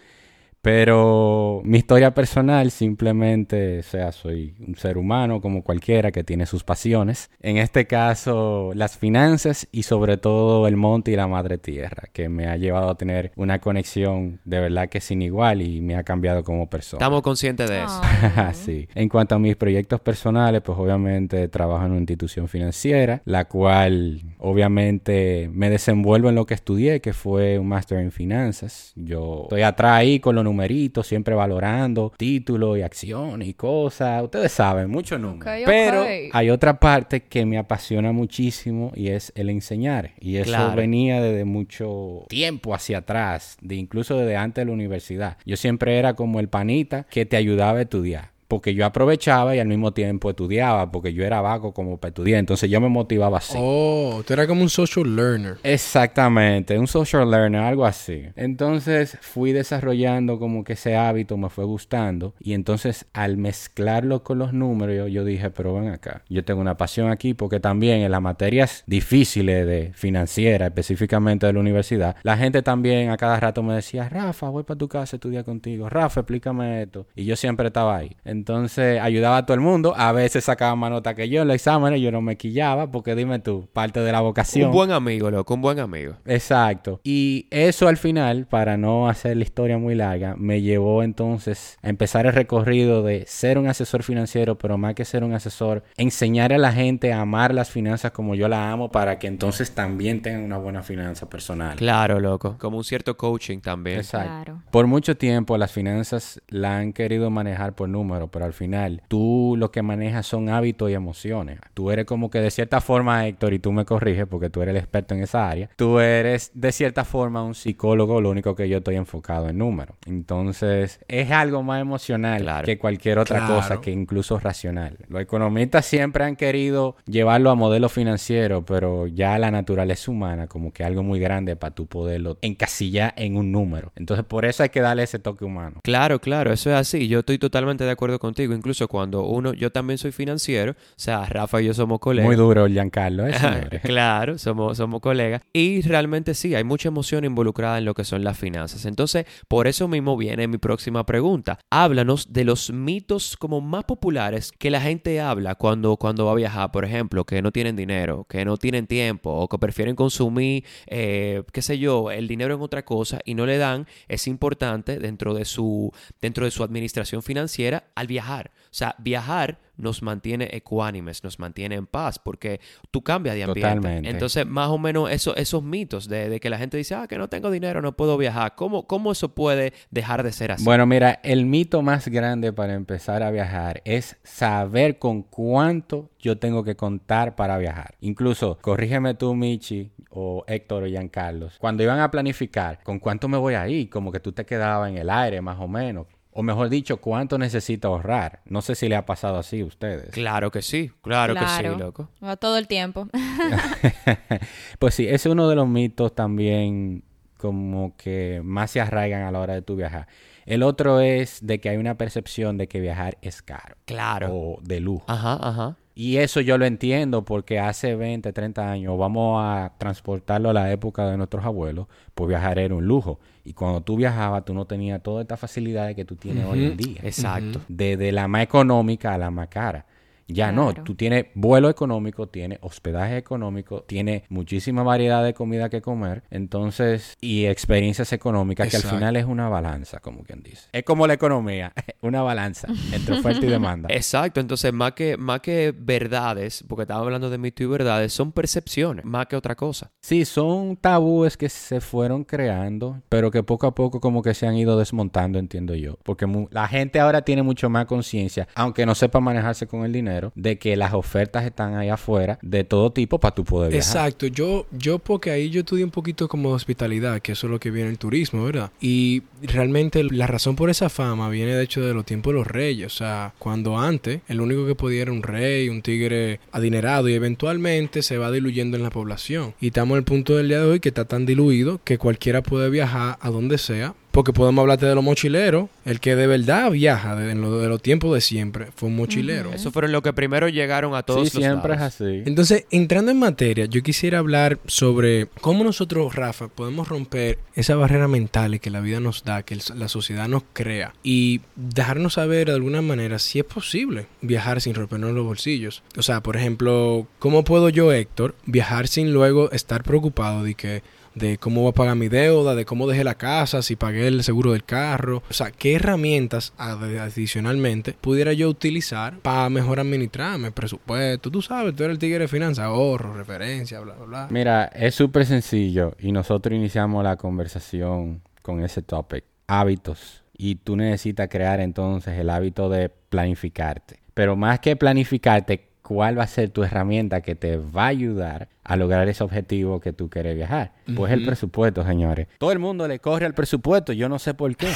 Pero 0.65 1.61
mi 1.63 1.77
historia 1.77 2.15
personal 2.15 2.71
simplemente, 2.71 3.77
o 3.77 3.83
sea, 3.83 4.11
soy 4.11 4.55
un 4.67 4.75
ser 4.75 4.97
humano 4.97 5.39
como 5.39 5.61
cualquiera 5.61 6.11
que 6.11 6.23
tiene 6.23 6.47
sus 6.47 6.63
pasiones. 6.63 7.29
En 7.39 7.57
este 7.57 7.85
caso, 7.85 8.71
las 8.73 8.97
finanzas 8.97 9.67
y 9.71 9.83
sobre 9.83 10.17
todo 10.17 10.67
el 10.67 10.75
monte 10.75 11.11
y 11.11 11.15
la 11.17 11.27
madre 11.27 11.59
tierra, 11.59 12.09
que 12.11 12.29
me 12.29 12.47
ha 12.47 12.57
llevado 12.57 12.89
a 12.89 12.95
tener 12.95 13.31
una 13.35 13.59
conexión 13.59 14.39
de 14.43 14.59
verdad 14.59 14.89
que 14.89 15.01
sin 15.01 15.21
igual 15.21 15.61
y 15.61 15.81
me 15.81 15.97
ha 15.97 16.03
cambiado 16.03 16.43
como 16.43 16.67
persona. 16.67 16.97
Estamos 16.97 17.21
conscientes 17.21 17.69
de 17.69 17.83
eso. 17.83 18.01
Ah. 18.35 18.53
sí. 18.53 18.87
En 18.95 19.07
cuanto 19.07 19.35
a 19.35 19.39
mis 19.39 19.55
proyectos 19.55 20.01
personales, 20.01 20.61
pues 20.61 20.77
obviamente 20.79 21.47
trabajo 21.47 21.85
en 21.85 21.91
una 21.91 21.99
institución 21.99 22.47
financiera, 22.47 23.21
la 23.25 23.45
cual 23.45 24.21
obviamente 24.39 25.47
me 25.53 25.69
desenvuelvo 25.69 26.29
en 26.29 26.35
lo 26.35 26.47
que 26.47 26.55
estudié, 26.55 27.01
que 27.01 27.13
fue 27.13 27.59
un 27.59 27.67
máster 27.67 27.99
en 27.99 28.11
finanzas. 28.11 28.93
Yo 28.95 29.43
estoy 29.43 29.61
atrás 29.61 29.93
ahí 29.93 30.19
con 30.19 30.33
los 30.33 30.43
numeritos, 30.55 31.05
siempre 31.07 31.35
valorando 31.35 32.13
títulos 32.17 32.77
y 32.77 32.81
acciones 32.81 33.47
y 33.47 33.53
cosas. 33.53 34.23
Ustedes 34.23 34.51
saben, 34.51 34.89
mucho 34.89 35.17
número. 35.19 35.39
Ok, 35.51 35.57
ok. 35.61 35.65
Pero 35.65 36.05
hay 36.31 36.49
otra 36.49 36.79
parte 36.79 37.23
que 37.23 37.45
me 37.45 37.57
apasiona 37.57 38.11
muchísimo 38.11 38.91
y 38.95 39.09
es 39.09 39.31
el 39.35 39.49
enseñar. 39.49 40.11
Y 40.19 40.37
eso 40.37 40.45
Claro. 40.51 40.75
venía 40.75 41.21
desde 41.21 41.45
mucho 41.45 42.25
tiempo 42.29 42.73
hacia 42.73 42.99
atrás, 42.99 43.57
de 43.61 43.75
incluso 43.75 44.17
desde 44.17 44.35
antes 44.37 44.61
de 44.61 44.65
la 44.65 44.71
universidad. 44.71 45.37
Yo 45.45 45.57
siempre 45.57 45.97
era 45.99 46.13
como 46.13 46.39
el 46.39 46.47
panita 46.49 47.05
que 47.09 47.25
te 47.25 47.35
ayudaba 47.37 47.79
a 47.79 47.81
estudiar. 47.81 48.34
Porque 48.47 48.73
yo 48.73 48.85
aprovechaba 48.85 49.55
y 49.55 49.59
al 49.59 49.67
mismo 49.67 49.93
tiempo 49.93 50.29
estudiaba, 50.29 50.91
porque 50.91 51.13
yo 51.13 51.23
era 51.23 51.41
vago 51.41 51.73
como 51.73 51.97
para 51.97 52.09
estudiar. 52.09 52.39
Entonces 52.39 52.69
yo 52.69 52.79
me 52.79 52.89
motivaba 52.89 53.39
así. 53.39 53.57
Oh, 53.59 54.23
tú 54.25 54.33
eras 54.33 54.47
como 54.47 54.61
un 54.61 54.69
social 54.69 55.15
learner. 55.15 55.57
Exactamente, 55.63 56.77
un 56.77 56.87
social 56.87 57.29
learner, 57.29 57.61
algo 57.61 57.85
así. 57.85 58.25
Entonces 58.35 59.17
fui 59.21 59.51
desarrollando 59.51 60.39
como 60.39 60.63
que 60.63 60.73
ese 60.73 60.95
hábito 60.95 61.37
me 61.37 61.49
fue 61.49 61.65
gustando 61.65 62.35
y 62.39 62.53
entonces 62.53 63.05
al 63.13 63.37
mezclarlo 63.37 64.23
con 64.23 64.39
los 64.39 64.53
números 64.53 64.95
yo, 64.95 65.07
yo 65.07 65.25
dije, 65.25 65.49
pero 65.49 65.73
ven 65.73 65.89
acá, 65.89 66.23
yo 66.29 66.43
tengo 66.43 66.61
una 66.61 66.77
pasión 66.77 67.09
aquí 67.09 67.33
porque 67.33 67.59
también 67.59 68.01
en 68.01 68.11
las 68.11 68.21
materias 68.21 68.83
difíciles 68.87 69.65
de 69.65 69.91
financiera, 69.93 70.67
específicamente 70.67 71.45
de 71.45 71.53
la 71.53 71.59
universidad, 71.59 72.15
la 72.23 72.37
gente 72.37 72.61
también 72.61 73.09
a 73.09 73.17
cada 73.17 73.39
rato 73.39 73.63
me 73.63 73.73
decía, 73.73 74.07
Rafa, 74.09 74.49
voy 74.49 74.63
para 74.63 74.77
tu 74.77 74.87
casa 74.87 75.15
a 75.15 75.17
estudiar 75.17 75.43
contigo, 75.43 75.89
Rafa, 75.89 76.21
explícame 76.21 76.83
esto. 76.83 77.07
Y 77.15 77.25
yo 77.25 77.35
siempre 77.35 77.67
estaba 77.67 77.97
ahí. 77.97 78.15
Entonces 78.35 78.99
ayudaba 79.01 79.37
a 79.37 79.45
todo 79.45 79.55
el 79.55 79.61
mundo, 79.61 79.93
a 79.95 80.11
veces 80.11 80.43
sacaba 80.43 80.75
más 80.75 80.91
nota 80.91 81.15
que 81.15 81.29
yo 81.29 81.41
en 81.41 81.47
los 81.47 81.55
exámenes, 81.55 82.01
yo 82.01 82.11
no 82.11 82.21
me 82.21 82.35
quillaba 82.37 82.91
porque 82.91 83.15
dime 83.15 83.39
tú, 83.39 83.67
parte 83.71 84.01
de 84.01 84.11
la 84.11 84.21
vocación. 84.21 84.67
Un 84.67 84.73
buen 84.73 84.91
amigo, 84.91 85.31
loco, 85.31 85.53
un 85.53 85.61
buen 85.61 85.79
amigo. 85.79 86.15
Exacto. 86.25 86.99
Y 87.03 87.47
eso 87.49 87.87
al 87.87 87.97
final, 87.97 88.45
para 88.47 88.77
no 88.77 89.07
hacer 89.07 89.37
la 89.37 89.43
historia 89.43 89.77
muy 89.77 89.95
larga, 89.95 90.35
me 90.37 90.61
llevó 90.61 91.03
entonces 91.03 91.77
a 91.81 91.89
empezar 91.89 92.25
el 92.25 92.33
recorrido 92.33 93.03
de 93.03 93.25
ser 93.25 93.57
un 93.57 93.67
asesor 93.67 94.03
financiero, 94.03 94.57
pero 94.57 94.77
más 94.77 94.95
que 94.95 95.05
ser 95.05 95.23
un 95.23 95.33
asesor, 95.33 95.83
enseñar 95.97 96.51
a 96.51 96.57
la 96.57 96.71
gente 96.71 97.13
a 97.13 97.21
amar 97.21 97.53
las 97.53 97.69
finanzas 97.69 98.11
como 98.11 98.35
yo 98.35 98.47
la 98.47 98.71
amo 98.71 98.91
para 98.91 99.17
que 99.17 99.27
entonces 99.27 99.71
también 99.71 100.21
tengan 100.21 100.43
una 100.43 100.57
buena 100.57 100.83
finanza 100.83 101.29
personal. 101.29 101.77
Claro, 101.77 102.19
loco. 102.19 102.57
Como 102.59 102.77
un 102.77 102.83
cierto 102.83 103.15
coaching 103.15 103.59
también. 103.59 103.97
Exacto. 103.97 104.25
Claro. 104.25 104.61
Por 104.71 104.87
mucho 104.87 105.15
tiempo 105.15 105.57
las 105.57 105.71
finanzas 105.71 106.41
la 106.47 106.77
han 106.77 106.93
querido 106.93 107.29
manejar 107.29 107.73
por 107.73 107.89
números, 107.89 108.24
pero 108.27 108.45
al 108.45 108.53
final 108.53 109.01
tú 109.07 109.55
lo 109.57 109.71
que 109.71 109.81
manejas 109.81 110.25
son 110.25 110.49
hábitos 110.49 110.89
y 110.89 110.93
emociones. 110.93 111.59
Tú 111.73 111.91
eres 111.91 112.05
como 112.05 112.29
que 112.29 112.39
de 112.39 112.51
cierta 112.51 112.81
forma, 112.81 113.27
Héctor, 113.27 113.53
y 113.53 113.59
tú 113.59 113.71
me 113.71 113.85
corriges 113.85 114.25
porque 114.27 114.49
tú 114.49 114.61
eres 114.61 114.73
el 114.73 114.77
experto 114.77 115.15
en 115.15 115.23
esa 115.23 115.49
área, 115.49 115.69
tú 115.75 115.99
eres 115.99 116.51
de 116.53 116.71
cierta 116.71 117.03
forma 117.05 117.43
un 117.43 117.55
psicólogo, 117.55 118.21
lo 118.21 118.29
único 118.29 118.55
que 118.55 118.67
yo 118.69 118.77
estoy 118.77 118.95
enfocado 118.95 119.49
en 119.49 119.57
números. 119.57 119.95
Entonces, 120.05 120.99
es 121.07 121.31
algo 121.31 121.63
más 121.63 121.81
emocional 121.81 122.41
Claro. 122.41 122.65
que 122.65 122.77
cualquier 122.77 123.19
otra 123.19 123.39
Claro. 123.39 123.55
cosa 123.55 123.79
que 123.81 123.91
incluso 123.91 124.39
racional. 124.39 124.97
Los 125.07 125.21
economistas 125.21 125.85
siempre 125.85 126.23
han 126.25 126.35
querido 126.35 126.95
llevarlo 127.05 127.51
a 127.51 127.55
modelo 127.55 127.87
financiero, 127.89 128.65
pero 128.65 129.07
ya 129.07 129.37
la 129.39 129.51
naturaleza 129.51 130.11
humana 130.11 130.47
como 130.47 130.73
que 130.73 130.83
algo 130.83 131.03
muy 131.03 131.19
grande 131.19 131.55
para 131.55 131.73
tú 131.73 131.85
poderlo 131.87 132.37
encasillar 132.41 133.13
en 133.17 133.37
un 133.37 133.51
número. 133.51 133.91
Entonces, 133.95 134.25
por 134.25 134.45
eso 134.45 134.63
hay 134.63 134.69
que 134.69 134.81
darle 134.81 135.03
ese 135.03 135.19
toque 135.19 135.45
humano. 135.45 135.79
Claro, 135.83 136.19
claro, 136.19 136.51
eso 136.51 136.69
es 136.71 136.75
así. 136.75 137.07
Yo 137.07 137.19
estoy 137.19 137.37
totalmente 137.37 137.83
de 137.83 137.91
acuerdo 137.91 138.14
contigo. 138.19 138.53
Incluso 138.53 138.87
cuando 138.87 139.23
uno, 139.25 139.53
yo 139.53 139.71
también 139.71 139.97
soy 139.97 140.11
financiero, 140.11 140.73
o 140.73 140.75
sea, 140.95 141.25
Rafa 141.25 141.61
y 141.61 141.65
yo 141.65 141.73
somos 141.73 141.99
colegas. 141.99 142.27
Muy 142.27 142.35
duro, 142.35 142.67
Giancarlo, 142.67 143.27
¿eh, 143.27 143.33
claro, 143.83 144.37
somos, 144.37 144.77
somos 144.77 145.01
colegas. 145.01 145.41
Y 145.53 145.81
realmente 145.81 146.33
sí, 146.33 146.55
hay 146.55 146.63
mucha 146.63 146.89
emoción 146.89 147.25
involucrada 147.25 147.77
en 147.77 147.85
lo 147.85 147.93
que 147.93 148.03
son 148.03 148.23
las 148.23 148.37
finanzas. 148.37 148.85
Entonces, 148.85 149.25
por 149.47 149.67
eso 149.67 149.87
mismo 149.87 150.17
viene 150.17 150.47
mi 150.47 150.57
próxima 150.57 151.05
pregunta. 151.05 151.59
Háblanos 151.69 152.31
de 152.33 152.45
los 152.45 152.71
mitos 152.71 153.37
como 153.37 153.61
más 153.61 153.83
populares 153.83 154.51
que 154.51 154.69
la 154.69 154.81
gente 154.81 155.21
habla 155.21 155.55
cuando, 155.55 155.97
cuando 155.97 156.25
va 156.25 156.31
a 156.31 156.35
viajar. 156.35 156.71
Por 156.71 156.85
ejemplo, 156.85 157.25
que 157.25 157.41
no 157.41 157.51
tienen 157.51 157.75
dinero, 157.75 158.25
que 158.29 158.45
no 158.45 158.57
tienen 158.57 158.87
tiempo 158.87 159.31
o 159.31 159.47
que 159.47 159.57
prefieren 159.57 159.95
consumir, 159.95 160.63
eh, 160.87 161.43
qué 161.51 161.61
sé 161.61 161.79
yo, 161.79 162.11
el 162.11 162.27
dinero 162.27 162.55
en 162.55 162.61
otra 162.61 162.85
cosa 162.85 163.19
y 163.25 163.35
no 163.35 163.45
le 163.45 163.57
dan 163.57 163.87
es 164.07 164.27
importante 164.27 164.99
dentro 164.99 165.33
de 165.33 165.45
su, 165.45 165.91
dentro 166.21 166.45
de 166.45 166.51
su 166.51 166.63
administración 166.63 167.23
financiera 167.23 167.91
al 167.95 168.04
viajar. 168.07 168.51
O 168.65 168.73
sea, 168.77 168.95
viajar 168.97 169.59
nos 169.77 170.01
mantiene 170.01 170.49
ecuánimes, 170.51 171.23
nos 171.23 171.39
mantiene 171.39 171.75
en 171.75 171.85
paz, 171.85 172.19
porque 172.19 172.59
tú 172.91 173.01
cambias 173.01 173.35
de 173.35 173.43
ambiente. 173.43 173.75
Totalmente. 173.75 174.09
Entonces, 174.09 174.45
más 174.45 174.69
o 174.69 174.77
menos 174.77 175.11
eso, 175.11 175.35
esos 175.35 175.63
mitos 175.63 176.07
de, 176.07 176.29
de 176.29 176.39
que 176.39 176.49
la 176.49 176.57
gente 176.57 176.77
dice, 176.77 176.95
ah, 176.95 177.07
que 177.07 177.17
no 177.17 177.27
tengo 177.27 177.51
dinero, 177.51 177.81
no 177.81 177.95
puedo 177.95 178.17
viajar. 178.17 178.55
¿Cómo, 178.55 178.87
¿Cómo 178.87 179.11
eso 179.11 179.29
puede 179.29 179.73
dejar 179.91 180.23
de 180.23 180.31
ser 180.31 180.51
así? 180.51 180.63
Bueno, 180.63 180.85
mira, 180.85 181.19
el 181.23 181.45
mito 181.45 181.81
más 181.81 182.07
grande 182.07 182.53
para 182.53 182.73
empezar 182.73 183.23
a 183.23 183.31
viajar 183.31 183.81
es 183.85 184.17
saber 184.23 184.97
con 184.97 185.23
cuánto 185.23 186.09
yo 186.19 186.37
tengo 186.37 186.63
que 186.63 186.75
contar 186.75 187.35
para 187.35 187.57
viajar. 187.57 187.95
Incluso, 188.01 188.57
corrígeme 188.61 189.13
tú, 189.13 189.35
Michi, 189.35 189.91
o 190.09 190.43
Héctor 190.47 190.83
o 190.83 190.87
Giancarlos, 190.87 191.57
cuando 191.59 191.83
iban 191.83 191.99
a 191.99 192.09
planificar, 192.09 192.81
¿con 192.83 192.99
cuánto 192.99 193.27
me 193.27 193.37
voy 193.37 193.55
a 193.55 193.67
ir? 193.67 193.89
Como 193.89 194.11
que 194.11 194.19
tú 194.19 194.31
te 194.31 194.45
quedabas 194.45 194.89
en 194.89 194.97
el 194.97 195.09
aire, 195.09 195.41
más 195.41 195.59
o 195.59 195.67
menos. 195.67 196.07
O 196.37 196.43
mejor 196.43 196.67
dicho, 196.67 196.97
¿cuánto 196.97 197.37
necesito 197.37 197.87
ahorrar? 197.87 198.41
No 198.43 198.61
sé 198.61 198.75
si 198.75 198.89
le 198.89 198.97
ha 198.97 199.05
pasado 199.05 199.37
así 199.37 199.61
a 199.61 199.65
ustedes. 199.65 200.09
Claro 200.09 200.51
que 200.51 200.61
sí, 200.61 200.91
claro, 201.01 201.33
que 201.33 201.47
sí, 201.47 201.63
loco. 201.79 202.09
Va 202.21 202.35
Todo 202.35 202.57
el 202.57 202.67
tiempo. 202.67 203.07
pues 204.79 204.95
sí, 204.95 205.05
ese 205.05 205.15
es 205.15 205.25
uno 205.27 205.47
de 205.47 205.55
los 205.55 205.65
mitos 205.65 206.13
también 206.13 207.03
como 207.37 207.95
que 207.95 208.41
más 208.43 208.71
se 208.71 208.81
arraigan 208.81 209.23
a 209.23 209.31
la 209.31 209.39
hora 209.39 209.53
de 209.53 209.61
tu 209.61 209.77
viajar. 209.77 210.07
El 210.45 210.61
otro 210.63 210.99
es 210.99 211.39
de 211.41 211.61
que 211.61 211.69
hay 211.69 211.77
una 211.77 211.95
percepción 211.95 212.57
de 212.57 212.67
que 212.67 212.81
viajar 212.81 213.17
es 213.21 213.41
caro 213.41 213.77
Claro. 213.85 214.35
o 214.35 214.59
de 214.61 214.81
lujo. 214.81 215.05
Ajá, 215.07 215.39
ajá. 215.41 215.77
Y 215.97 216.17
eso 216.17 216.41
yo 216.41 216.57
lo 216.57 216.65
entiendo 216.65 217.23
porque 217.23 217.57
hace 217.57 217.95
20, 217.95 218.33
30 218.33 218.69
años, 218.69 218.97
vamos 218.97 219.41
a 219.41 219.71
transportarlo 219.77 220.49
a 220.49 220.53
la 220.53 220.69
época 220.69 221.09
de 221.09 221.15
nuestros 221.15 221.45
abuelos, 221.45 221.87
pues 222.13 222.27
viajar 222.27 222.59
era 222.59 222.75
un 222.75 222.85
lujo. 222.85 223.17
Y 223.45 223.53
cuando 223.53 223.79
tú 223.79 223.95
viajabas, 223.95 224.43
tú 224.43 224.53
no 224.53 224.65
tenías 224.65 225.01
todas 225.01 225.23
estas 225.23 225.39
facilidades 225.39 225.95
que 225.95 226.03
tú 226.03 226.17
tienes 226.17 226.45
hoy 226.45 226.65
en 226.65 226.75
día. 226.75 226.99
Exacto. 227.01 227.61
Desde 227.69 228.11
la 228.11 228.27
más 228.27 228.43
económica 228.43 229.13
a 229.13 229.17
la 229.17 229.31
más 229.31 229.47
cara. 229.47 229.85
Ya 230.27 230.51
no, 230.51 230.73
tú 230.73 230.95
tienes 230.95 231.27
vuelo 231.35 231.69
económico, 231.69 232.27
tienes 232.27 232.59
hospedaje 232.61 233.17
económico, 233.17 233.83
tienes 233.83 234.23
muchísima 234.29 234.81
variedad 234.83 235.23
de 235.23 235.33
comida 235.33 235.69
que 235.69 235.81
comer, 235.81 236.23
entonces, 236.31 237.15
y 237.21 237.45
experiencias 237.45 238.11
económicas 238.11 238.69
que 238.69 238.77
al 238.77 238.83
final 238.83 239.15
es 239.15 239.25
una 239.25 239.49
balanza, 239.49 239.99
como 239.99 240.23
quien 240.23 240.41
dice. 240.41 240.67
Es 240.71 240.83
como 240.83 241.05
la 241.05 241.13
economía, 241.13 241.73
una 242.01 242.21
balanza 242.23 242.67
entre 242.91 243.19
oferta 243.19 243.45
y 243.45 243.49
demanda. 243.49 243.87
Exacto, 243.91 244.39
entonces 244.39 244.73
más 244.73 244.93
que, 244.93 245.17
más 245.17 245.41
que 245.41 245.73
verdades, 245.77 246.63
porque 246.67 246.83
estaba 246.83 247.01
hablando 247.01 247.29
de 247.29 247.37
mitos 247.37 247.63
y 247.63 247.67
verdades, 247.67 248.11
son 248.13 248.31
percepciones, 248.31 249.05
más 249.05 249.27
que 249.27 249.35
otra 249.35 249.55
cosa. 249.55 249.91
Sí, 250.01 250.25
son 250.25 250.77
tabúes 250.77 251.37
que 251.37 251.49
se 251.49 251.81
fueron 251.81 252.23
creando, 252.23 253.01
pero 253.09 253.29
que 253.29 253.43
poco 253.43 253.67
a 253.67 253.75
poco 253.75 253.99
como 253.99 254.21
que 254.21 254.33
se 254.33 254.47
han 254.47 254.55
ido 254.55 254.77
desmontando, 254.77 255.37
entiendo 255.37 255.75
yo. 255.75 255.97
Porque 256.03 256.25
la 256.51 256.67
gente 256.67 256.99
ahora 256.99 257.21
tiene 257.21 257.43
mucho 257.43 257.69
más 257.69 257.85
conciencia, 257.85 258.47
aunque 258.55 258.85
no 258.85 258.95
sepa 258.95 259.19
manejarse 259.19 259.67
con 259.67 259.85
el 259.85 259.91
dinero, 259.91 260.14
de 260.35 260.57
que 260.57 260.75
las 260.75 260.93
ofertas 260.93 261.45
están 261.45 261.75
ahí 261.75 261.89
afuera 261.89 262.39
de 262.41 262.63
todo 262.63 262.91
tipo 262.91 263.19
para 263.19 263.35
tú 263.35 263.43
poder 263.43 263.71
viajar. 263.71 264.07
Exacto, 264.07 264.27
yo, 264.27 264.65
yo 264.71 264.99
porque 264.99 265.31
ahí 265.31 265.49
yo 265.49 265.61
estudié 265.61 265.83
un 265.83 265.91
poquito 265.91 266.27
como 266.27 266.49
de 266.49 266.55
hospitalidad, 266.55 267.21
que 267.21 267.33
eso 267.33 267.47
es 267.47 267.51
lo 267.51 267.59
que 267.59 267.71
viene 267.71 267.89
el 267.89 267.97
turismo, 267.97 268.45
¿verdad? 268.45 268.71
Y 268.79 269.23
realmente 269.41 270.03
la 270.03 270.27
razón 270.27 270.55
por 270.55 270.69
esa 270.69 270.89
fama 270.89 271.29
viene 271.29 271.55
de 271.55 271.63
hecho 271.63 271.81
de 271.81 271.93
los 271.93 272.05
tiempos 272.05 272.33
de 272.33 272.39
los 272.39 272.47
reyes, 272.47 272.87
o 272.87 272.97
sea, 272.97 273.33
cuando 273.39 273.77
antes 273.77 274.21
el 274.27 274.41
único 274.41 274.65
que 274.65 274.75
podía 274.75 275.03
era 275.03 275.11
un 275.11 275.23
rey, 275.23 275.69
un 275.69 275.81
tigre 275.81 276.39
adinerado 276.51 277.09
y 277.09 277.13
eventualmente 277.13 278.01
se 278.01 278.17
va 278.17 278.31
diluyendo 278.31 278.77
en 278.77 278.83
la 278.83 278.89
población. 278.89 279.53
Y 279.59 279.67
estamos 279.67 279.95
en 279.95 279.99
el 279.99 280.03
punto 280.03 280.35
del 280.35 280.47
día 280.47 280.59
de 280.59 280.65
hoy 280.65 280.79
que 280.79 280.89
está 280.89 281.05
tan 281.05 281.25
diluido 281.25 281.79
que 281.83 281.97
cualquiera 281.97 282.41
puede 282.41 282.69
viajar 282.69 283.17
a 283.19 283.29
donde 283.29 283.57
sea. 283.57 283.95
Porque 284.15 284.31
podemos 284.31 284.61
hablarte 284.63 284.85
de 284.85 284.95
los 284.95 285.03
mochileros. 285.03 285.67
El 285.83 285.99
que 285.99 286.15
de 286.15 286.25
verdad 286.25 286.71
viaja 286.71 287.17
de, 287.17 287.31
en 287.31 287.41
lo- 287.41 287.59
de 287.59 287.67
los 287.67 287.81
tiempos 287.81 288.13
de 288.13 288.21
siempre 288.21 288.67
fue 288.73 288.87
un 288.87 288.95
mochilero. 288.95 289.51
Eso 289.51 289.71
fueron 289.71 289.91
los 289.91 290.01
que 290.03 290.13
primero 290.13 290.47
llegaron 290.47 290.95
a 290.95 291.03
todos 291.03 291.27
Sí, 291.29 291.35
los 291.37 291.43
siempre 291.45 291.73
es 291.75 291.81
así. 291.81 292.23
Entonces, 292.25 292.65
entrando 292.71 293.11
en 293.11 293.19
materia, 293.19 293.65
yo 293.65 293.83
quisiera 293.83 294.19
hablar 294.19 294.57
sobre 294.67 295.27
cómo 295.41 295.65
nosotros, 295.65 296.15
Rafa, 296.15 296.47
podemos 296.47 296.87
romper 296.87 297.39
esa 297.55 297.75
barrera 297.75 298.07
mental 298.07 298.61
que 298.61 298.69
la 298.69 298.79
vida 298.79 299.01
nos 299.01 299.25
da, 299.25 299.43
que 299.43 299.55
el- 299.55 299.61
la 299.75 299.89
sociedad 299.89 300.29
nos 300.29 300.43
crea, 300.53 300.93
y 301.03 301.41
dejarnos 301.57 302.13
saber 302.13 302.47
de 302.47 302.53
alguna 302.53 302.81
manera 302.81 303.19
si 303.19 303.39
es 303.39 303.45
posible 303.45 304.07
viajar 304.21 304.61
sin 304.61 304.75
rompernos 304.75 305.11
los 305.11 305.25
bolsillos. 305.25 305.83
O 305.97 306.01
sea, 306.03 306.23
por 306.23 306.37
ejemplo, 306.37 307.05
¿cómo 307.19 307.43
puedo 307.43 307.67
yo, 307.67 307.91
Héctor, 307.91 308.33
viajar 308.45 308.87
sin 308.87 309.11
luego 309.11 309.51
estar 309.51 309.83
preocupado 309.83 310.43
de 310.45 310.53
que 310.55 310.83
de 311.15 311.37
cómo 311.37 311.61
voy 311.61 311.69
a 311.71 311.73
pagar 311.73 311.95
mi 311.95 312.07
deuda, 312.07 312.55
de 312.55 312.65
cómo 312.65 312.87
dejé 312.87 313.03
la 313.03 313.15
casa, 313.15 313.61
si 313.61 313.75
pagué 313.75 314.07
el 314.07 314.23
seguro 314.23 314.51
del 314.51 314.63
carro. 314.63 315.23
O 315.29 315.33
sea, 315.33 315.51
¿qué 315.51 315.75
herramientas 315.75 316.53
adicionalmente 316.57 317.93
pudiera 317.99 318.33
yo 318.33 318.49
utilizar 318.49 319.19
para 319.19 319.49
mejor 319.49 319.79
administrarme? 319.79 320.51
Presupuesto, 320.51 321.31
tú 321.31 321.41
sabes, 321.41 321.75
tú 321.75 321.83
eres 321.83 321.95
el 321.95 321.99
tigre 321.99 322.19
de 322.19 322.27
finanzas, 322.27 322.65
ahorro, 322.65 323.13
referencia, 323.13 323.79
bla, 323.79 323.95
bla, 323.95 324.05
bla. 324.05 324.27
Mira, 324.29 324.65
es 324.65 324.95
súper 324.95 325.25
sencillo 325.25 325.95
y 325.99 326.11
nosotros 326.11 326.53
iniciamos 326.53 327.03
la 327.03 327.15
conversación 327.15 328.21
con 328.41 328.63
ese 328.63 328.81
topic, 328.81 329.23
hábitos. 329.47 330.23
Y 330.37 330.55
tú 330.55 330.75
necesitas 330.75 331.29
crear 331.29 331.61
entonces 331.61 332.19
el 332.19 332.29
hábito 332.29 332.69
de 332.69 332.89
planificarte. 332.89 333.99
Pero 334.13 334.35
más 334.35 334.59
que 334.59 334.75
planificarte, 334.75 335.69
¿cuál 335.85 336.17
va 336.17 336.23
a 336.23 336.27
ser 336.27 336.49
tu 336.49 336.63
herramienta 336.63 337.21
que 337.21 337.35
te 337.35 337.57
va 337.57 337.83
a 337.83 337.87
ayudar 337.87 338.47
a 338.63 338.75
lograr 338.75 339.07
ese 339.07 339.23
objetivo 339.23 339.79
que 339.79 339.93
tú 339.93 340.09
quieres 340.09 340.35
viajar? 340.35 340.71
Pues 340.95 341.11
el 341.11 341.23
presupuesto, 341.25 341.85
señores. 341.85 342.27
Todo 342.39 342.51
el 342.51 342.59
mundo 342.59 342.87
le 342.87 342.99
corre 342.99 343.27
al 343.27 343.35
presupuesto, 343.35 343.93
yo 343.93 344.09
no 344.09 344.17
sé 344.17 344.33
por 344.33 344.55
qué. 344.55 344.67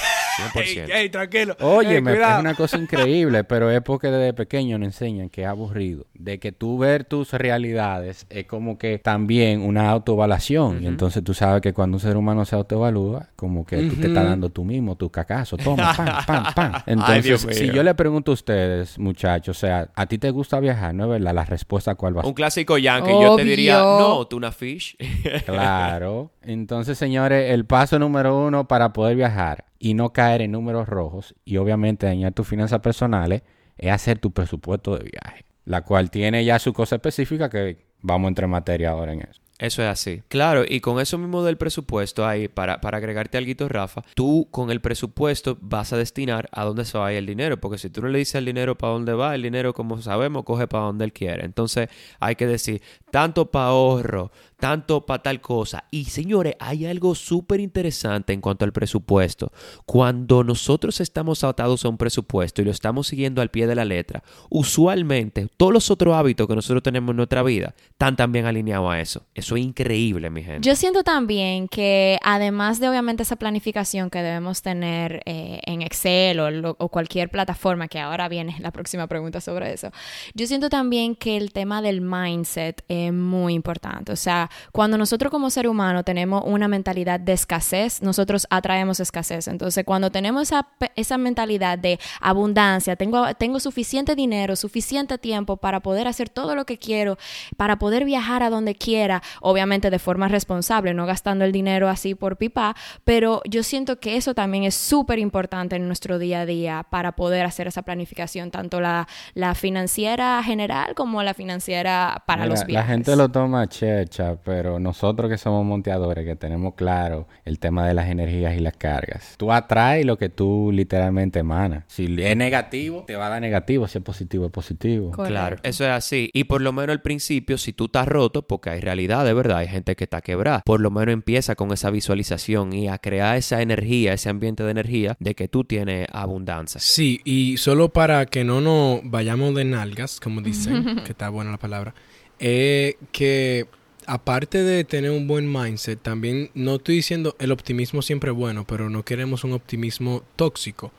100%. 0.53 1.12
tranquilo. 1.12 1.55
Oye, 1.62 1.96
Ey, 1.96 2.01
me 2.01 2.13
es 2.13 2.19
una 2.39 2.53
cosa 2.55 2.77
increíble, 2.81 3.43
pero 3.43 3.69
es 3.72 3.81
porque 3.81 4.08
desde 4.08 4.34
pequeño 4.34 4.77
nos 4.77 4.88
enseñan 4.88 5.29
que 5.29 5.41
es 5.43 5.48
aburrido. 5.48 6.05
De 6.13 6.39
que 6.39 6.51
tú 6.51 6.77
ver 6.77 7.03
tus 7.05 7.34
realidades 7.34 8.25
es 8.29 8.46
como 8.46 8.77
que 8.77 9.00
también 9.00 9.62
una 9.62 9.89
autoevaluación. 9.89 10.84
Y 10.84 10.88
entonces 10.88 11.24
tú 11.24 11.34
sabes 11.34 11.62
que 11.62 11.74
cuando 11.74 11.98
un 11.98 12.01
ser 12.01 12.17
humano 12.17 12.46
se 12.46 12.55
autoevalúa, 12.55 13.29
como 13.36 13.65
que 13.65 13.77
tú 13.77 13.96
te 13.96 14.08
estás 14.08 14.25
dando 14.25 14.50
tú 14.50 14.63
mismo 14.63 14.96
tu 14.96 15.10
cacazo. 15.10 15.58
Toma, 15.58 15.93
pam, 15.96 16.25
pam, 16.25 16.53
pam. 16.53 16.74
Entonces, 16.86 17.48
si 17.51 17.72
yo 17.72 17.84
le 17.84 17.93
pregunto 17.96 18.31
a 18.31 18.34
ustedes, 18.34 18.98
muchachos, 19.00 19.58
o 19.58 19.60
sea, 19.60 19.89
¿a 19.96 20.05
ti 20.05 20.17
te 20.17 20.29
gusta 20.31 20.60
viajar? 20.60 20.93
¿No 20.93 21.05
es 21.05 21.10
verdad? 21.10 21.34
La 21.34 21.46
respuesta 21.46 21.96
cuál 21.96 22.15
va 22.17 22.22
a 22.22 22.24
ser. 22.24 22.29
Un 22.29 22.34
clásico 22.36 22.77
yankee, 22.77 23.12
yo 23.12 23.36
te 23.36 23.43
diría, 23.43 23.84
Obvio. 23.84 24.08
no, 24.08 24.27
tuna 24.27 24.51
fish. 24.51 24.96
Claro. 25.46 26.31
Entonces, 26.41 26.98
señores, 26.98 27.51
el 27.51 27.65
paso 27.65 28.00
número 28.00 28.38
uno 28.46 28.67
para 28.67 28.93
poder 28.93 29.15
viajar 29.15 29.65
y 29.79 29.93
no 29.93 30.12
caer 30.12 30.28
en 30.36 30.51
números 30.51 30.88
rojos 30.88 31.36
y 31.45 31.57
obviamente 31.57 32.05
dañar 32.05 32.33
tus 32.33 32.48
finanzas 32.48 32.79
personales 32.79 33.43
es 33.77 33.91
hacer 33.91 34.19
tu 34.19 34.31
presupuesto 34.31 34.98
de 34.98 35.09
viaje, 35.09 35.45
la 35.65 35.83
cual 35.83 36.09
tiene 36.12 36.43
ya 36.45 36.59
su 36.59 36.74
cosa 36.74 36.95
específica 36.95 37.50
que 37.50 37.86
vamos 38.01 38.27
a 38.27 38.29
entrar 38.29 38.45
en 38.45 38.51
materia 38.51 38.91
ahora 38.91 39.13
en 39.13 39.21
eso. 39.21 39.41
Eso 39.59 39.83
es 39.83 39.89
así. 39.89 40.23
Claro, 40.29 40.63
y 40.67 40.79
con 40.79 41.01
eso 41.01 41.17
mismo 41.17 41.43
del 41.43 41.57
presupuesto 41.57 42.25
ahí, 42.25 42.47
para, 42.47 42.79
para 42.79 42.97
agregarte 42.97 43.37
algo, 43.37 43.67
Rafa, 43.67 44.03
tú 44.15 44.47
con 44.51 44.71
el 44.71 44.79
presupuesto 44.79 45.57
vas 45.59 45.91
a 45.91 45.97
destinar 45.97 46.47
a 46.53 46.63
dónde 46.63 46.85
se 46.85 46.97
va 46.97 47.11
el 47.11 47.25
dinero, 47.25 47.59
porque 47.59 47.77
si 47.77 47.89
tú 47.89 48.01
no 48.01 48.07
le 48.07 48.19
dices 48.19 48.35
al 48.35 48.45
dinero 48.45 48.77
para 48.77 48.93
dónde 48.93 49.13
va, 49.13 49.35
el 49.35 49.41
dinero, 49.41 49.73
como 49.73 50.01
sabemos, 50.01 50.45
coge 50.45 50.67
para 50.67 50.85
donde 50.85 51.03
él 51.03 51.11
quiere. 51.11 51.43
Entonces 51.43 51.89
hay 52.21 52.35
que 52.35 52.47
decir, 52.47 52.81
tanto 53.11 53.51
para 53.51 53.67
ahorro, 53.67 54.31
tanto 54.57 55.05
para 55.05 55.23
tal 55.23 55.41
cosa. 55.41 55.85
Y 55.91 56.05
señores, 56.05 56.55
hay 56.59 56.85
algo 56.85 57.13
súper 57.15 57.59
interesante 57.59 58.31
en 58.31 58.39
cuanto 58.39 58.63
al 58.63 58.71
presupuesto. 58.71 59.51
Cuando 59.85 60.43
nosotros 60.43 61.01
estamos 61.01 61.43
atados 61.43 61.83
a 61.83 61.89
un 61.89 61.97
presupuesto 61.97 62.61
y 62.61 62.65
lo 62.65 62.71
estamos 62.71 63.07
siguiendo 63.07 63.41
al 63.41 63.49
pie 63.49 63.67
de 63.67 63.75
la 63.75 63.85
letra, 63.85 64.23
usualmente 64.49 65.47
todos 65.57 65.73
los 65.73 65.91
otros 65.91 66.15
hábitos 66.15 66.47
que 66.47 66.55
nosotros 66.55 66.83
tenemos 66.83 67.11
en 67.11 67.17
nuestra 67.17 67.43
vida 67.43 67.73
están 67.89 68.15
también 68.15 68.45
alineados 68.45 68.89
a. 68.89 68.99
Eso 68.99 69.49
es 69.56 69.63
increíble, 69.63 70.29
mi 70.29 70.44
gente. 70.44 70.68
Yo 70.68 70.75
siento 70.75 71.03
también 71.03 71.68
que 71.68 72.18
además 72.24 72.79
de 72.79 72.89
obviamente 72.89 73.24
esa 73.24 73.36
planificación 73.36 74.10
que 74.10 74.22
debemos 74.22 74.62
tener 74.62 75.22
eh, 75.25 75.60
en 75.65 75.82
Excel 75.82 76.39
o, 76.39 76.75
o 76.77 76.89
cualquier 76.89 77.29
plataforma, 77.29 77.88
que 77.88 78.00
ahora 78.00 78.27
viene 78.27 78.56
la 78.60 78.72
próxima 78.72 79.08
pregunta 79.08 79.41
sobre 79.41 79.74
eso, 79.74 79.91
yo 80.34 80.48
siento 80.48 80.70
también 80.70 81.15
que 81.15 81.38
el 81.38 81.51
tema 81.51 81.82
del 81.82 82.01
mindset 82.01 82.84
es 82.88 83.13
muy 83.13 83.53
importante. 83.53 84.12
O 84.12 84.15
sea, 84.15 84.50
cuando 84.72 84.98
nosotros 84.98 85.32
como 85.32 85.50
ser 85.50 85.68
humano 85.68 86.03
tenemos 86.03 86.44
una 86.46 86.68
mentalidad 86.68 87.20
de 87.20 87.34
escasez, 87.34 88.01
nosotros 88.01 88.48
atraemos 88.50 89.00
escasez. 89.00 89.48
Entonces, 89.48 89.84
cuando 89.86 90.12
tenemos 90.12 90.44
esa, 90.44 90.68
esa 90.96 91.18
mentalidad 91.18 91.77
de 91.77 92.00
abundancia, 92.22 92.96
tengo, 92.96 93.34
tengo 93.36 93.60
suficiente 93.60 94.15
dinero, 94.15 94.56
suficiente 94.56 95.18
tiempo 95.18 95.58
para 95.58 95.79
poder 95.82 96.08
hacer 96.08 96.29
todo 96.29 96.56
lo 96.56 96.65
que 96.65 96.77
quiero, 96.77 97.18
para 97.58 97.79
poder 97.79 98.06
viajar 98.06 98.44
a 98.44 98.50
donde 98.50 98.75
quiera, 98.75 99.22
obviamente 99.41 99.89
de 99.89 100.00
forma 100.00 100.27
responsable, 100.27 100.93
no 100.93 101.05
gastando 101.05 101.46
el 101.46 101.51
dinero 101.51 101.89
así 101.89 102.15
por 102.15 102.38
pipa, 102.38 102.75
pero 103.03 103.41
yo 103.48 103.63
siento 103.63 104.00
que 104.00 104.17
eso 104.17 104.34
también 104.34 104.63
es 104.63 104.75
súper 104.75 105.19
importante 105.19 105.75
en 105.75 105.88
nuestro 105.88 106.19
día 106.19 106.41
a 106.41 106.46
día 106.46 106.86
para 106.89 107.13
poder 107.15 107.46
hacer 107.46 107.67
esa 107.67 107.81
planificación, 107.84 108.51
tanto 108.51 108.81
la, 108.81 109.08
la 109.34 109.55
financiera 109.55 110.41
general 110.43 110.93
como 110.96 111.24
la 111.24 111.34
financiera 111.34 112.24
para 112.27 112.43
Mira, 112.43 112.50
los 112.51 112.60
La 112.62 112.65
viajes. 112.65 112.91
gente 112.91 113.15
lo 113.15 113.29
toma 113.29 113.67
checha, 113.67 114.36
pero 114.43 114.79
nosotros 114.79 115.29
que 115.29 115.38
somos 115.38 115.65
monteadores, 115.65 116.25
que 116.25 116.36
tenemos 116.36 116.74
claro 116.75 117.27
el 117.46 117.60
tema 117.60 117.88
de 117.88 117.93
las 117.93 118.08
energías 118.10 118.55
y 118.55 118.60
las 118.60 118.75
cargas. 118.77 119.36
Tú 119.38 119.51
atraes 119.51 120.05
lo 120.05 120.17
que 120.17 120.29
tú 120.29 120.72
literalmente 120.74 121.39
emanas. 121.39 121.84
Si 121.88 122.05
es 122.22 122.36
negativo, 122.38 123.03
te 123.08 123.15
va 123.15 123.27
a 123.27 123.29
dar 123.29 123.41
negativo. 123.41 123.88
Si 123.88 123.98
es 123.98 124.03
positivo, 124.03 124.46
es 124.46 124.51
positivo. 124.51 125.12
Correcto. 125.12 125.29
Claro, 125.31 125.58
eso 125.63 125.84
es 125.86 125.91
así. 125.91 126.29
Y 126.34 126.46
por 126.46 126.62
lo 126.62 126.72
menos 126.72 126.89
al 126.91 127.01
principio, 127.01 127.58
si 127.58 127.74
tú 127.74 127.86
estás 127.86 128.08
roto, 128.08 128.41
porque 128.48 128.69
hay 128.72 128.79
realidad 128.81 129.25
de 129.29 129.33
verdad, 129.36 129.59
hay 129.59 129.67
gente 129.67 129.95
que 129.95 130.03
está 130.03 130.21
quebrada, 130.21 130.63
por 130.65 130.81
lo 130.81 130.89
menos 130.91 131.13
empieza 131.13 131.55
con 131.55 131.71
esa 131.71 131.91
visualización 131.91 132.74
y 132.74 132.88
a 132.88 132.98
crear 132.98 133.38
esa 133.38 133.62
energía, 133.62 134.13
ese 134.13 134.29
ambiente 134.29 134.63
de 134.63 134.71
energía 134.71 135.15
de 135.19 135.36
que 135.36 135.48
tú 135.48 135.63
tienes 135.63 136.07
abundancia. 136.12 136.81
Sí, 136.81 137.21
y 137.24 137.57
solo 137.57 137.89
para 137.89 138.25
que 138.25 138.43
no 138.43 138.59
nos 138.59 139.01
vayamos 139.03 139.53
de 139.53 139.65
nalgas, 139.65 140.19
como 140.19 140.41
dicen, 140.41 141.03
que 141.05 141.12
está 141.12 141.29
buena 141.29 141.51
la 141.51 141.57
palabra, 141.57 141.93
eh, 142.39 142.98
que 143.12 143.67
aparte 144.07 144.63
de 144.63 144.83
tener 144.83 145.12
un 145.12 145.27
buen 145.27 145.51
mindset, 145.51 146.01
también 146.01 146.50
no 146.55 146.75
estoy 146.75 146.95
diciendo 146.95 147.36
el 147.38 147.51
optimismo 147.51 148.01
siempre 148.01 148.31
es 148.31 148.36
bueno, 148.36 148.65
pero 148.65 148.89
no 148.89 149.03
queremos 149.03 149.43
un 149.43 149.53
optimismo 149.53 150.24
tóxico. 150.36 150.91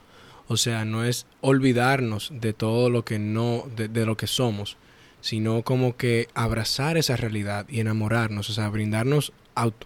O 0.47 0.57
sea, 0.57 0.85
no 0.85 1.03
es 1.03 1.27
olvidarnos 1.41 2.31
de 2.33 2.53
todo 2.53 2.89
lo 2.89 3.05
que 3.05 3.19
no, 3.19 3.65
de, 3.75 3.87
de 3.87 4.05
lo 4.05 4.17
que 4.17 4.27
somos, 4.27 4.77
sino 5.21 5.61
como 5.63 5.95
que 5.95 6.27
abrazar 6.33 6.97
esa 6.97 7.15
realidad 7.15 7.65
y 7.69 7.79
enamorarnos, 7.79 8.49
o 8.49 8.53
sea, 8.53 8.69
brindarnos, 8.69 9.31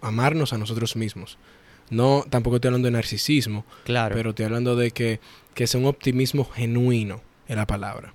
amarnos 0.00 0.52
a 0.52 0.58
nosotros 0.58 0.96
mismos. 0.96 1.38
No, 1.90 2.24
tampoco 2.28 2.56
estoy 2.56 2.68
hablando 2.68 2.86
de 2.86 2.92
narcisismo, 2.92 3.64
Claro. 3.84 4.14
pero 4.14 4.30
estoy 4.30 4.46
hablando 4.46 4.74
de 4.74 4.90
que, 4.90 5.20
que 5.54 5.66
sea 5.66 5.78
un 5.80 5.86
optimismo 5.86 6.44
genuino, 6.44 7.20
es 7.46 7.54
la 7.56 7.66
palabra. 7.66 8.12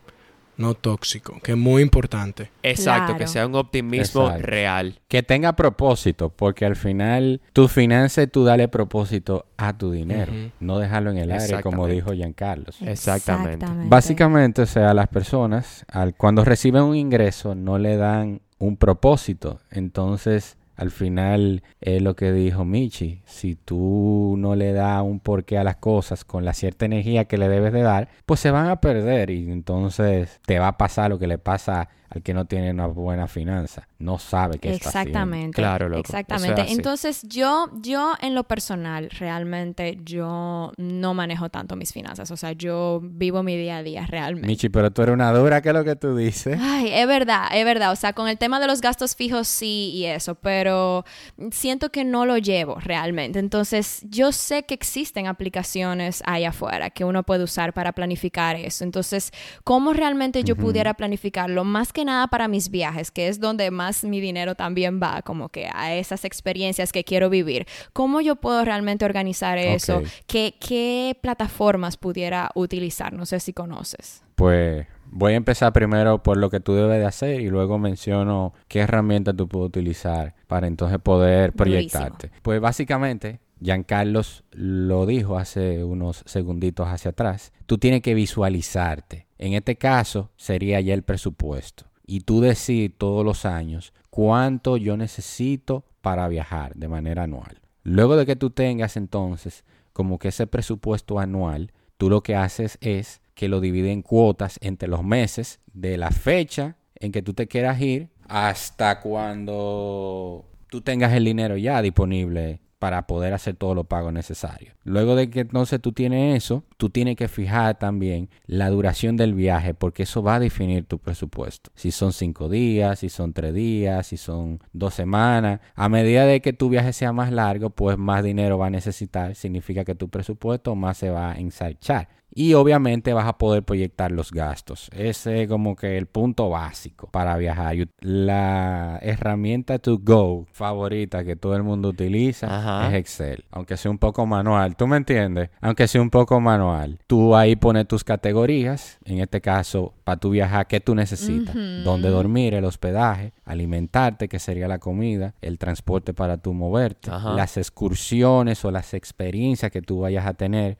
No 0.61 0.75
tóxico, 0.75 1.39
que 1.43 1.53
es 1.53 1.57
muy 1.57 1.81
importante. 1.81 2.51
Exacto, 2.63 3.17
que 3.17 3.27
sea 3.27 3.47
un 3.47 3.55
optimismo 3.55 4.27
Exacto. 4.27 4.45
real. 4.45 4.99
Que 5.07 5.23
tenga 5.23 5.53
propósito, 5.53 6.29
porque 6.29 6.65
al 6.65 6.75
final 6.75 7.41
tu 7.53 7.67
finanza 7.67 8.25
tú 8.27 8.43
dale 8.43 8.67
propósito 8.67 9.45
a 9.57 9.77
tu 9.77 9.91
dinero, 9.91 10.31
no 10.59 10.77
dejarlo 10.79 11.11
en 11.11 11.17
el 11.17 11.31
aire, 11.31 11.61
como 11.61 11.87
Exactamente. 11.87 11.93
dijo 11.95 12.13
Giancarlo. 12.13 12.65
Exactamente. 12.81 13.65
Básicamente, 13.87 14.61
o 14.61 14.65
sea, 14.65 14.93
las 14.93 15.07
personas 15.07 15.85
al, 15.87 16.15
cuando 16.15 16.45
reciben 16.45 16.83
un 16.83 16.95
ingreso 16.95 17.55
no 17.55 17.77
le 17.77 17.97
dan 17.97 18.41
un 18.59 18.77
propósito. 18.77 19.59
Entonces, 19.71 20.57
al 20.81 20.89
final 20.89 21.61
es 21.79 22.01
lo 22.01 22.15
que 22.15 22.31
dijo 22.31 22.65
Michi. 22.65 23.21
Si 23.25 23.53
tú 23.53 24.33
no 24.39 24.55
le 24.55 24.73
das 24.73 25.03
un 25.03 25.19
porqué 25.19 25.59
a 25.59 25.63
las 25.63 25.75
cosas 25.75 26.25
con 26.25 26.43
la 26.43 26.53
cierta 26.55 26.85
energía 26.85 27.25
que 27.25 27.37
le 27.37 27.47
debes 27.47 27.71
de 27.71 27.83
dar, 27.83 28.09
pues 28.25 28.39
se 28.39 28.49
van 28.49 28.67
a 28.67 28.81
perder 28.81 29.29
y 29.29 29.51
entonces 29.51 30.39
te 30.47 30.57
va 30.57 30.69
a 30.69 30.77
pasar 30.79 31.11
lo 31.11 31.19
que 31.19 31.27
le 31.27 31.37
pasa 31.37 31.89
al 32.13 32.21
que 32.21 32.33
no 32.33 32.43
tiene 32.43 32.71
una 32.71 32.87
buena 32.87 33.25
finanza. 33.27 33.87
No 33.97 34.19
sabe 34.19 34.59
qué 34.59 34.73
está 34.73 34.89
haciendo. 34.89 35.09
Exactamente. 35.09 35.55
Claro, 35.55 35.87
loco. 35.87 36.01
Exactamente. 36.01 36.59
Es 36.61 36.67
así. 36.67 36.75
Entonces, 36.75 37.23
yo, 37.23 37.69
yo 37.81 38.15
en 38.19 38.35
lo 38.35 38.43
personal, 38.43 39.09
realmente 39.17 39.97
yo 40.03 40.73
no 40.75 41.13
manejo 41.13 41.47
tanto 41.47 41.77
mis 41.77 41.93
finanzas. 41.93 42.29
O 42.29 42.35
sea, 42.35 42.51
yo 42.51 42.99
vivo 43.01 43.43
mi 43.43 43.55
día 43.55 43.77
a 43.77 43.83
día 43.83 44.05
realmente. 44.05 44.45
Michi, 44.45 44.67
pero 44.67 44.91
tú 44.91 45.03
eres 45.03 45.13
una 45.13 45.31
dura, 45.31 45.61
¿qué 45.61 45.69
es 45.69 45.75
lo 45.75 45.85
que 45.85 45.95
tú 45.95 46.13
dices? 46.17 46.59
Ay, 46.61 46.89
es 46.91 47.07
verdad, 47.07 47.47
es 47.53 47.63
verdad. 47.63 47.93
O 47.93 47.95
sea, 47.95 48.11
con 48.11 48.27
el 48.27 48.37
tema 48.37 48.59
de 48.59 48.67
los 48.67 48.81
gastos 48.81 49.15
fijos 49.15 49.47
sí 49.47 49.91
y 49.93 50.03
eso, 50.03 50.35
pero 50.35 51.05
siento 51.51 51.91
que 51.91 52.03
no 52.03 52.25
lo 52.25 52.37
llevo 52.37 52.75
realmente. 52.75 53.39
Entonces, 53.39 54.01
yo 54.09 54.33
sé 54.33 54.63
que 54.63 54.73
existen 54.73 55.27
aplicaciones 55.27 56.21
ahí 56.25 56.43
afuera 56.43 56.89
que 56.89 57.05
uno 57.05 57.23
puede 57.23 57.45
usar 57.45 57.71
para 57.71 57.93
planificar 57.93 58.57
eso. 58.57 58.83
Entonces, 58.83 59.31
¿cómo 59.63 59.93
realmente 59.93 60.43
yo 60.43 60.57
pudiera 60.57 60.93
planificarlo? 60.93 61.63
Más 61.63 61.93
que 61.93 62.00
nada 62.05 62.27
para 62.27 62.47
mis 62.47 62.69
viajes, 62.69 63.11
que 63.11 63.27
es 63.27 63.39
donde 63.39 63.71
más 63.71 64.03
mi 64.03 64.19
dinero 64.19 64.55
también 64.55 64.99
va, 65.01 65.21
como 65.21 65.49
que 65.49 65.69
a 65.73 65.95
esas 65.95 66.25
experiencias 66.25 66.91
que 66.91 67.03
quiero 67.03 67.29
vivir. 67.29 67.65
¿Cómo 67.93 68.21
yo 68.21 68.35
puedo 68.35 68.63
realmente 68.65 69.05
organizar 69.05 69.57
eso? 69.57 70.01
¿Qué, 70.27 70.55
¿Qué 70.59 71.17
plataformas 71.21 71.97
pudiera 71.97 72.51
utilizar? 72.55 73.13
No 73.13 73.25
sé 73.25 73.39
si 73.39 73.53
conoces. 73.53 74.23
Pues 74.35 74.87
voy 75.11 75.33
a 75.33 75.35
empezar 75.35 75.73
primero 75.73 76.23
por 76.23 76.37
lo 76.37 76.49
que 76.49 76.59
tú 76.59 76.73
debes 76.73 76.97
de 76.97 77.05
hacer 77.05 77.41
y 77.41 77.49
luego 77.49 77.77
menciono 77.77 78.53
qué 78.67 78.79
herramientas 78.79 79.35
tú 79.35 79.47
puedes 79.47 79.67
utilizar 79.67 80.33
para 80.47 80.67
entonces 80.67 80.97
poder 80.99 81.53
proyectarte. 81.53 82.31
Pues 82.41 82.59
básicamente, 82.59 83.39
Giancarlos 83.61 84.43
lo 84.51 85.05
dijo 85.05 85.37
hace 85.37 85.83
unos 85.83 86.23
segunditos 86.25 86.87
hacia 86.87 87.11
atrás, 87.11 87.53
tú 87.67 87.77
tienes 87.77 88.01
que 88.01 88.15
visualizarte. 88.15 89.27
En 89.37 89.53
este 89.53 89.75
caso 89.75 90.31
sería 90.37 90.81
ya 90.81 90.93
el 90.93 91.03
presupuesto. 91.03 91.85
Y 92.11 92.19
tú 92.19 92.41
decir 92.41 92.97
todos 92.97 93.23
los 93.23 93.45
años 93.45 93.93
cuánto 94.09 94.75
yo 94.75 94.97
necesito 94.97 95.85
para 96.01 96.27
viajar 96.27 96.75
de 96.75 96.89
manera 96.89 97.23
anual. 97.23 97.61
Luego 97.83 98.17
de 98.17 98.25
que 98.25 98.35
tú 98.35 98.49
tengas 98.49 98.97
entonces 98.97 99.63
como 99.93 100.19
que 100.19 100.27
ese 100.27 100.45
presupuesto 100.45 101.19
anual, 101.19 101.71
tú 101.95 102.09
lo 102.09 102.21
que 102.21 102.35
haces 102.35 102.77
es 102.81 103.21
que 103.33 103.47
lo 103.47 103.61
divide 103.61 103.93
en 103.93 104.01
cuotas 104.01 104.57
entre 104.61 104.89
los 104.89 105.05
meses 105.05 105.61
de 105.71 105.95
la 105.95 106.11
fecha 106.11 106.75
en 106.95 107.13
que 107.13 107.21
tú 107.21 107.33
te 107.33 107.47
quieras 107.47 107.79
ir 107.79 108.09
hasta 108.27 108.99
cuando 108.99 110.43
tú 110.67 110.81
tengas 110.81 111.13
el 111.13 111.23
dinero 111.23 111.55
ya 111.55 111.81
disponible 111.81 112.59
para 112.81 113.05
poder 113.05 113.35
hacer 113.35 113.53
todos 113.53 113.75
los 113.75 113.85
pagos 113.85 114.11
necesarios. 114.11 114.73
Luego 114.85 115.15
de 115.15 115.29
que 115.29 115.41
entonces 115.41 115.79
tú 115.79 115.91
tienes 115.91 116.35
eso, 116.35 116.63
tú 116.77 116.89
tienes 116.89 117.15
que 117.15 117.27
fijar 117.27 117.77
también 117.77 118.27
la 118.47 118.71
duración 118.71 119.17
del 119.17 119.35
viaje 119.35 119.75
porque 119.75 120.01
eso 120.01 120.23
va 120.23 120.33
a 120.33 120.39
definir 120.39 120.85
tu 120.85 120.97
presupuesto. 120.97 121.69
Si 121.75 121.91
son 121.91 122.11
cinco 122.11 122.49
días, 122.49 122.97
si 122.97 123.09
son 123.09 123.33
tres 123.33 123.53
días, 123.53 124.07
si 124.07 124.17
son 124.17 124.61
dos 124.73 124.95
semanas. 124.95 125.59
A 125.75 125.89
medida 125.89 126.25
de 126.25 126.41
que 126.41 126.53
tu 126.53 126.69
viaje 126.69 126.91
sea 126.91 127.13
más 127.13 127.31
largo, 127.31 127.69
pues 127.69 127.99
más 127.99 128.23
dinero 128.23 128.57
va 128.57 128.65
a 128.65 128.71
necesitar. 128.71 129.35
Significa 129.35 129.85
que 129.85 129.93
tu 129.93 130.09
presupuesto 130.09 130.73
más 130.73 130.97
se 130.97 131.11
va 131.11 131.33
a 131.33 131.35
ensanchar. 131.35 132.09
Y 132.33 132.53
obviamente 132.53 133.13
vas 133.13 133.27
a 133.27 133.37
poder 133.37 133.63
proyectar 133.63 134.11
los 134.11 134.31
gastos. 134.31 134.89
Ese 134.93 135.43
es 135.43 135.49
como 135.49 135.75
que 135.75 135.97
el 135.97 136.07
punto 136.07 136.49
básico 136.49 137.07
para 137.11 137.35
viajar. 137.37 137.75
La 137.99 138.99
herramienta 139.01 139.79
to 139.79 139.97
go 140.01 140.45
favorita 140.51 141.23
que 141.25 141.35
todo 141.35 141.55
el 141.55 141.63
mundo 141.63 141.89
utiliza 141.89 142.47
Ajá. 142.47 142.87
es 142.89 142.95
Excel. 142.95 143.43
Aunque 143.51 143.75
sea 143.75 143.91
un 143.91 143.97
poco 143.97 144.25
manual. 144.25 144.75
¿Tú 144.77 144.87
me 144.87 144.97
entiendes? 144.97 145.49
Aunque 145.59 145.87
sea 145.87 146.01
un 146.01 146.09
poco 146.09 146.39
manual. 146.39 146.99
Tú 147.07 147.35
ahí 147.35 147.55
pones 147.57 147.87
tus 147.87 148.03
categorías. 148.03 148.97
En 149.03 149.19
este 149.19 149.41
caso, 149.41 149.93
para 150.05 150.17
tu 150.19 150.29
viajar, 150.29 150.67
¿qué 150.67 150.79
tú 150.79 150.95
necesitas? 150.95 151.53
Dónde 151.83 152.09
dormir, 152.09 152.53
el 152.53 152.63
hospedaje, 152.65 153.33
alimentarte, 153.43 154.29
que 154.29 154.39
sería 154.39 154.67
la 154.67 154.79
comida, 154.79 155.35
el 155.41 155.57
transporte 155.57 156.13
para 156.13 156.37
tu 156.37 156.53
moverte, 156.53 157.11
Ajá. 157.11 157.33
las 157.33 157.57
excursiones 157.57 158.63
o 158.63 158.71
las 158.71 158.93
experiencias 158.93 159.71
que 159.71 159.81
tú 159.81 159.99
vayas 160.01 160.25
a 160.25 160.33
tener 160.33 160.77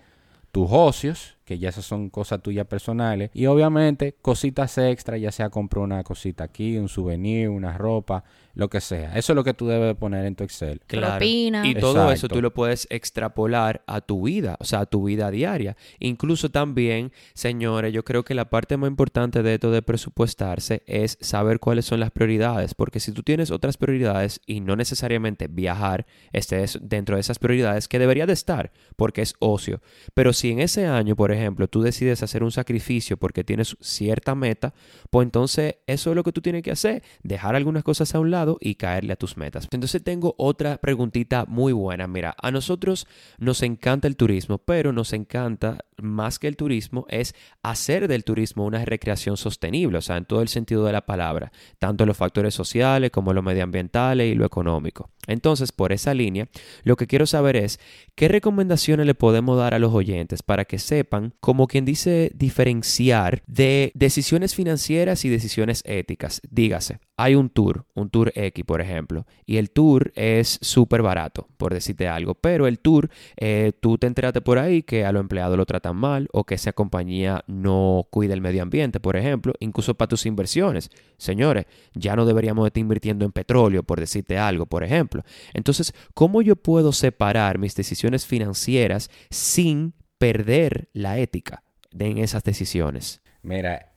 tus 0.51 0.67
ocios, 0.69 1.37
que 1.51 1.59
ya 1.59 1.67
esas 1.67 1.83
son 1.83 2.09
cosas 2.09 2.41
tuyas 2.41 2.65
personales. 2.65 3.29
Y 3.33 3.47
obviamente 3.47 4.15
cositas 4.21 4.77
extra, 4.77 5.17
ya 5.17 5.33
sea 5.33 5.49
comprar 5.49 5.83
una 5.83 6.01
cosita 6.01 6.45
aquí, 6.45 6.77
un 6.77 6.87
souvenir, 6.87 7.49
una 7.49 7.77
ropa, 7.77 8.23
lo 8.53 8.69
que 8.69 8.81
sea. 8.81 9.17
Eso 9.17 9.33
es 9.33 9.35
lo 9.35 9.43
que 9.43 9.53
tú 9.53 9.67
debes 9.67 9.95
poner 9.95 10.25
en 10.25 10.35
tu 10.35 10.43
Excel. 10.43 10.81
Claro. 10.87 11.17
Propina. 11.17 11.67
Y 11.67 11.75
todo 11.75 12.11
eso 12.11 12.27
tú 12.27 12.41
lo 12.41 12.53
puedes 12.53 12.87
extrapolar 12.89 13.83
a 13.87 14.01
tu 14.01 14.23
vida, 14.23 14.57
o 14.59 14.65
sea, 14.65 14.81
a 14.81 14.85
tu 14.85 15.05
vida 15.05 15.31
diaria. 15.31 15.77
Incluso 15.99 16.49
también, 16.49 17.11
señores, 17.33 17.93
yo 17.93 18.03
creo 18.03 18.23
que 18.23 18.35
la 18.35 18.49
parte 18.49 18.77
más 18.77 18.89
importante 18.89 19.43
de 19.43 19.55
esto 19.55 19.71
de 19.71 19.81
presupuestarse 19.81 20.83
es 20.85 21.17
saber 21.21 21.59
cuáles 21.59 21.85
son 21.85 21.99
las 21.99 22.11
prioridades, 22.11 22.73
porque 22.73 22.99
si 22.99 23.11
tú 23.11 23.23
tienes 23.23 23.51
otras 23.51 23.77
prioridades 23.77 24.41
y 24.45 24.59
no 24.59 24.75
necesariamente 24.75 25.47
viajar 25.47 26.05
estés 26.31 26.79
dentro 26.81 27.15
de 27.15 27.21
esas 27.21 27.39
prioridades 27.39 27.87
que 27.87 27.99
debería 27.99 28.25
de 28.25 28.33
estar, 28.33 28.71
porque 28.95 29.21
es 29.21 29.35
ocio. 29.39 29.81
Pero 30.13 30.33
si 30.33 30.51
en 30.51 30.59
ese 30.59 30.87
año, 30.87 31.15
por 31.15 31.31
ejemplo, 31.31 31.67
tú 31.67 31.81
decides 31.81 32.23
hacer 32.23 32.43
un 32.43 32.51
sacrificio 32.51 33.17
porque 33.17 33.43
tienes 33.43 33.77
cierta 33.79 34.35
meta, 34.35 34.73
pues 35.09 35.25
entonces 35.25 35.75
eso 35.87 36.09
es 36.09 36.15
lo 36.15 36.23
que 36.23 36.31
tú 36.31 36.41
tienes 36.41 36.63
que 36.63 36.71
hacer, 36.71 37.03
dejar 37.23 37.55
algunas 37.55 37.83
cosas 37.83 38.13
a 38.15 38.19
un 38.19 38.31
lado 38.31 38.40
y 38.59 38.75
caerle 38.75 39.13
a 39.13 39.15
tus 39.15 39.37
metas. 39.37 39.67
Entonces 39.71 40.03
tengo 40.03 40.35
otra 40.37 40.77
preguntita 40.77 41.45
muy 41.47 41.73
buena. 41.73 42.07
Mira, 42.07 42.35
a 42.41 42.51
nosotros 42.51 43.07
nos 43.37 43.61
encanta 43.63 44.07
el 44.07 44.15
turismo, 44.15 44.57
pero 44.57 44.91
nos 44.93 45.13
encanta 45.13 45.79
más 46.01 46.39
que 46.39 46.47
el 46.47 46.57
turismo 46.57 47.05
es 47.09 47.35
hacer 47.63 48.07
del 48.07 48.23
turismo 48.23 48.65
una 48.65 48.83
recreación 48.83 49.37
sostenible, 49.37 49.97
o 49.97 50.01
sea, 50.01 50.17
en 50.17 50.25
todo 50.25 50.41
el 50.41 50.47
sentido 50.47 50.85
de 50.85 50.91
la 50.91 51.05
palabra, 51.05 51.51
tanto 51.79 52.05
los 52.05 52.17
factores 52.17 52.53
sociales 52.53 53.11
como 53.11 53.33
los 53.33 53.43
medioambientales 53.43 54.31
y 54.31 54.35
lo 54.35 54.45
económico. 54.45 55.09
Entonces, 55.27 55.71
por 55.71 55.91
esa 55.91 56.13
línea, 56.13 56.49
lo 56.83 56.95
que 56.95 57.07
quiero 57.07 57.25
saber 57.27 57.55
es 57.55 57.79
qué 58.15 58.27
recomendaciones 58.27 59.05
le 59.05 59.15
podemos 59.15 59.57
dar 59.57 59.73
a 59.73 59.79
los 59.79 59.93
oyentes 59.93 60.41
para 60.41 60.65
que 60.65 60.79
sepan, 60.79 61.33
como 61.39 61.67
quien 61.67 61.85
dice, 61.85 62.31
diferenciar 62.33 63.43
de 63.45 63.91
decisiones 63.93 64.55
financieras 64.55 65.23
y 65.25 65.29
decisiones 65.29 65.83
éticas. 65.85 66.41
Dígase, 66.49 66.99
hay 67.17 67.35
un 67.35 67.49
tour, 67.49 67.85
un 67.93 68.09
tour 68.09 68.30
X, 68.35 68.65
por 68.65 68.81
ejemplo, 68.81 69.25
y 69.45 69.57
el 69.57 69.71
tour 69.71 70.11
es 70.15 70.59
súper 70.61 71.01
barato, 71.01 71.47
por 71.57 71.73
decirte 71.73 72.07
algo, 72.07 72.35
pero 72.35 72.67
el 72.67 72.79
tour, 72.79 73.09
eh, 73.37 73.71
tú 73.79 73.97
te 73.97 74.07
enteraste 74.07 74.41
por 74.41 74.59
ahí 74.59 74.83
que 74.83 75.05
a 75.05 75.11
los 75.11 75.21
empleados 75.21 75.57
lo 75.57 75.65
tratan 75.65 75.95
mal 75.95 76.27
o 76.33 76.43
que 76.43 76.55
esa 76.55 76.73
compañía 76.73 77.43
no 77.47 78.07
cuida 78.09 78.33
el 78.33 78.41
medio 78.41 78.63
ambiente, 78.63 78.99
por 78.99 79.15
ejemplo, 79.15 79.53
incluso 79.59 79.95
para 79.95 80.09
tus 80.09 80.25
inversiones. 80.25 80.89
Señores, 81.17 81.65
ya 81.93 82.15
no 82.15 82.25
deberíamos 82.25 82.67
estar 82.67 82.81
invirtiendo 82.81 83.25
en 83.25 83.31
petróleo, 83.31 83.83
por 83.83 83.99
decirte 83.99 84.37
algo, 84.37 84.65
por 84.65 84.83
ejemplo. 84.83 85.23
Entonces, 85.53 85.93
¿cómo 86.13 86.41
yo 86.41 86.55
puedo 86.55 86.91
separar 86.91 87.57
mis 87.57 87.75
decisiones 87.75 88.25
financieras 88.25 89.09
sin 89.29 89.93
perder 90.17 90.89
la 90.93 91.17
ética 91.17 91.63
en 91.97 92.17
esas 92.17 92.43
decisiones? 92.43 93.21
Mira, 93.41 93.91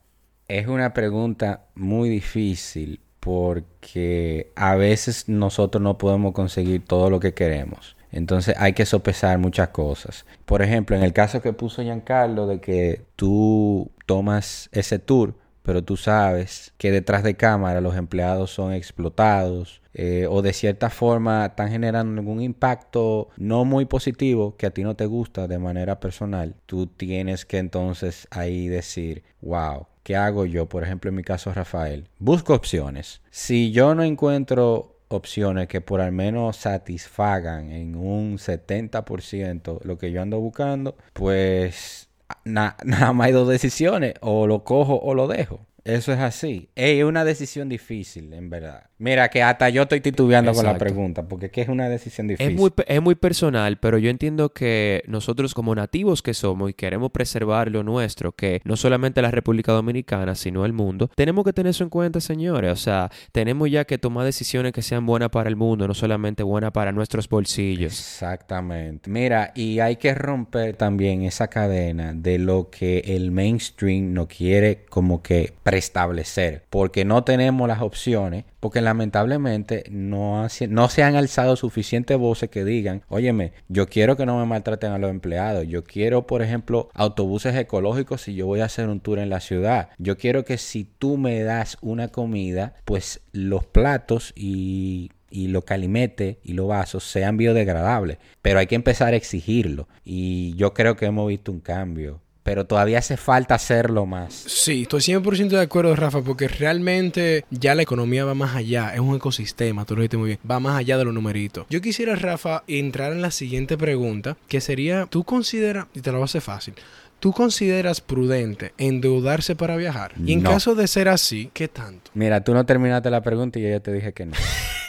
es 0.47 0.67
una 0.67 0.93
pregunta 0.93 1.67
muy 1.75 2.09
difícil 2.09 2.99
porque 3.25 4.51
a 4.55 4.75
veces 4.75 5.27
nosotros 5.27 5.81
no 5.81 5.97
podemos 5.97 6.33
conseguir 6.33 6.85
todo 6.85 7.09
lo 7.09 7.19
que 7.19 7.33
queremos. 7.33 7.97
Entonces 8.11 8.53
hay 8.59 8.73
que 8.73 8.85
sopesar 8.85 9.39
muchas 9.39 9.69
cosas. 9.69 10.27
Por 10.45 10.61
ejemplo, 10.61 10.95
en 10.95 11.01
el 11.01 11.11
caso 11.11 11.41
que 11.41 11.51
puso 11.51 11.81
Giancarlo 11.81 12.45
de 12.45 12.61
que 12.61 13.01
tú 13.15 13.89
tomas 14.05 14.69
ese 14.73 14.99
tour, 14.99 15.33
pero 15.63 15.83
tú 15.83 15.97
sabes 15.97 16.71
que 16.77 16.91
detrás 16.91 17.23
de 17.23 17.33
cámara 17.33 17.81
los 17.81 17.95
empleados 17.95 18.51
son 18.51 18.73
explotados 18.73 19.81
eh, 19.95 20.27
o 20.29 20.43
de 20.43 20.53
cierta 20.53 20.91
forma 20.91 21.47
están 21.47 21.71
generando 21.71 22.21
algún 22.21 22.43
impacto 22.43 23.29
no 23.37 23.65
muy 23.65 23.85
positivo 23.85 24.55
que 24.55 24.67
a 24.67 24.71
ti 24.71 24.83
no 24.83 24.95
te 24.95 25.07
gusta 25.07 25.47
de 25.47 25.57
manera 25.57 25.99
personal, 25.99 26.53
tú 26.67 26.85
tienes 26.85 27.43
que 27.43 27.57
entonces 27.57 28.27
ahí 28.29 28.67
decir, 28.67 29.23
wow, 29.41 29.87
¿qué 30.05 30.15
hago 30.15 30.45
yo? 30.45 30.67
Por 30.69 30.83
ejemplo, 30.83 31.09
en 31.09 31.15
mi 31.15 31.23
caso, 31.23 31.51
Rafael, 31.53 32.07
busco 32.19 32.53
opciones. 32.53 33.21
Si 33.31 33.71
yo 33.73 33.93
no 33.95 34.03
encuentro 34.03 34.95
opciones 35.09 35.67
que 35.67 35.81
por 35.81 35.99
al 35.99 36.11
menos 36.13 36.57
satisfagan 36.57 37.71
en 37.71 37.95
un 37.95 38.37
70% 38.37 39.79
lo 39.83 39.97
que 39.97 40.11
yo 40.11 40.21
ando 40.21 40.39
buscando, 40.39 40.95
pues 41.13 42.07
na- 42.43 42.77
nada 42.85 43.13
más 43.13 43.25
hay 43.27 43.33
dos 43.33 43.47
decisiones, 43.49 44.13
o 44.21 44.47
lo 44.47 44.63
cojo 44.63 44.99
o 45.01 45.13
lo 45.15 45.27
dejo. 45.27 45.59
Eso 45.85 46.11
es 46.11 46.19
así. 46.19 46.67
Es 46.75 47.03
una 47.03 47.23
decisión 47.23 47.69
difícil, 47.69 48.33
en 48.33 48.49
verdad. 48.49 48.85
Mira, 48.97 49.29
que 49.29 49.43
hasta 49.43 49.69
yo 49.69 49.83
estoy 49.83 50.01
titubeando 50.01 50.51
con 50.53 50.65
la 50.65 50.77
pregunta, 50.77 51.27
porque 51.27 51.47
es 51.47 51.51
que 51.51 51.61
es 51.61 51.69
una 51.69 51.87
decisión 51.89 52.29
Es 52.31 52.39
difícil. 52.39 52.55
muy, 52.59 52.71
pe- 52.71 52.85
es 52.87 53.01
muy 53.01 53.13
personal, 53.15 53.77
pero 53.77 53.97
yo 53.99 54.09
entiendo 54.09 54.49
que 54.53 55.03
nosotros 55.07 55.53
como 55.53 55.75
nativos 55.75 56.23
que 56.23 56.33
somos 56.33 56.71
y 56.71 56.73
queremos 56.73 57.11
preservar 57.11 57.69
lo 57.69 57.83
nuestro, 57.83 58.31
que 58.31 58.61
no 58.63 58.77
solamente 58.77 59.21
la 59.21 59.29
República 59.31 59.73
Dominicana, 59.73 60.33
sino 60.33 60.65
el 60.65 60.73
mundo, 60.73 61.09
tenemos 61.15 61.45
que 61.45 61.53
tener 61.53 61.69
eso 61.69 61.83
en 61.83 61.89
cuenta, 61.91 62.19
señores. 62.19 62.71
O 62.71 62.75
sea, 62.77 63.11
tenemos 63.31 63.69
ya 63.69 63.85
que 63.85 63.97
tomar 63.99 64.25
decisiones 64.25 64.71
que 64.73 64.81
sean 64.81 65.05
buenas 65.05 65.29
para 65.29 65.49
el 65.49 65.55
mundo, 65.55 65.87
no 65.87 65.93
solamente 65.93 66.41
buenas 66.41 66.71
para 66.71 66.91
nuestros 66.93 67.29
bolsillos. 67.29 67.93
Exactamente. 67.93 69.09
Mira, 69.09 69.51
y 69.55 69.79
hay 69.79 69.97
que 69.97 70.15
romper 70.15 70.75
también 70.77 71.21
esa 71.23 71.47
cadena 71.49 72.13
de 72.13 72.39
lo 72.39 72.69
que 72.71 72.99
el 73.05 73.29
mainstream 73.31 74.13
no 74.13 74.27
quiere 74.27 74.85
como 74.89 75.21
que 75.21 75.53
preestablecer, 75.75 76.63
porque 76.69 77.03
no 77.03 77.25
tenemos 77.25 77.67
las 77.67 77.81
opciones, 77.81 78.45
porque 78.61 78.79
lamentablemente 78.79 79.83
no, 79.89 80.47
no 80.69 80.89
se 80.89 81.03
han 81.03 81.17
alzado 81.17 81.57
suficientes 81.57 82.17
voces 82.17 82.49
que 82.49 82.63
digan, 82.63 83.01
óyeme, 83.09 83.51
yo 83.67 83.85
quiero 83.89 84.15
que 84.15 84.25
no 84.25 84.39
me 84.39 84.45
maltraten 84.45 84.93
a 84.93 84.99
los 84.99 85.09
empleados, 85.09 85.67
yo 85.67 85.83
quiero, 85.83 86.27
por 86.27 86.41
ejemplo, 86.41 86.87
autobuses 86.93 87.53
ecológicos 87.57 88.21
si 88.21 88.35
yo 88.35 88.45
voy 88.45 88.61
a 88.61 88.65
hacer 88.65 88.87
un 88.87 89.01
tour 89.01 89.19
en 89.19 89.29
la 89.29 89.41
ciudad, 89.41 89.89
yo 89.97 90.17
quiero 90.17 90.45
que 90.45 90.57
si 90.57 90.85
tú 90.85 91.17
me 91.17 91.43
das 91.43 91.77
una 91.81 92.07
comida, 92.07 92.75
pues 92.85 93.19
los 93.33 93.65
platos 93.65 94.31
y 94.33 95.11
y 95.29 95.49
los 95.49 95.65
calimetes 95.65 96.37
y 96.43 96.53
los 96.53 96.67
vasos 96.67 97.03
sean 97.03 97.35
biodegradables. 97.35 98.19
Pero 98.41 98.59
hay 98.59 98.67
que 98.67 98.75
empezar 98.75 99.13
a 99.13 99.17
exigirlo. 99.17 99.89
Y 100.05 100.55
yo 100.55 100.73
creo 100.73 100.95
que 100.95 101.07
hemos 101.07 101.27
visto 101.27 101.51
un 101.51 101.59
cambio. 101.59 102.21
Pero 102.45 102.65
todavía 102.65 102.99
hace 102.99 103.17
falta 103.17 103.55
hacerlo 103.55 104.05
más. 104.05 104.31
Sí, 104.35 104.83
estoy 104.83 105.01
100% 105.01 105.47
de 105.57 105.61
acuerdo, 105.61 105.95
Rafa, 105.95 106.21
porque 106.21 106.47
realmente 106.47 107.43
ya 107.49 107.73
la 107.73 107.81
economía 107.81 108.23
va 108.23 108.35
más 108.35 108.55
allá, 108.55 108.93
es 108.93 108.99
un 108.99 109.15
ecosistema, 109.15 109.83
tú 109.83 109.95
lo 109.95 110.01
dijiste 110.03 110.17
muy 110.17 110.27
bien, 110.27 110.39
va 110.49 110.59
más 110.59 110.77
allá 110.77 110.99
de 110.99 111.05
los 111.05 111.13
numeritos. 111.15 111.65
Yo 111.71 111.81
quisiera, 111.81 112.13
Rafa, 112.15 112.63
entrar 112.67 113.13
en 113.13 113.23
la 113.23 113.31
siguiente 113.31 113.79
pregunta, 113.79 114.37
que 114.47 114.61
sería, 114.61 115.07
¿tú 115.07 115.23
consideras, 115.23 115.87
y 115.95 116.01
te 116.01 116.11
lo 116.11 116.17
voy 116.19 116.25
a 116.25 116.25
hacer 116.25 116.41
fácil, 116.41 116.75
¿tú 117.19 117.31
consideras 117.33 117.99
prudente 117.99 118.73
endeudarse 118.77 119.55
para 119.55 119.75
viajar? 119.75 120.11
Y 120.23 120.33
en 120.33 120.43
No. 120.43 120.51
caso 120.51 120.75
de 120.75 120.87
ser 120.87 121.09
así, 121.09 121.49
¿qué 121.51 121.67
tanto? 121.67 122.11
Mira, 122.13 122.43
tú 122.43 122.53
no 122.53 122.63
terminaste 122.63 123.09
la 123.09 123.21
pregunta 123.21 123.57
y 123.57 123.63
yo 123.63 123.69
ya 123.69 123.79
te 123.79 123.91
dije 123.91 124.13
que 124.13 124.27
no. 124.27 124.33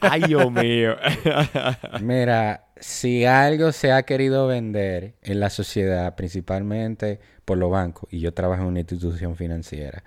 Ay, 0.00 0.22
Dios 0.26 0.50
mío. 0.50 0.96
Mira, 2.00 2.64
si 2.76 3.24
algo 3.24 3.72
se 3.72 3.92
ha 3.92 4.02
querido 4.04 4.46
vender 4.46 5.14
en 5.22 5.40
la 5.40 5.50
sociedad, 5.50 6.14
principalmente 6.16 7.20
por 7.44 7.58
los 7.58 7.70
bancos, 7.70 8.08
y 8.10 8.20
yo 8.20 8.32
trabajo 8.32 8.62
en 8.62 8.68
una 8.68 8.80
institución 8.80 9.36
financiera, 9.36 10.02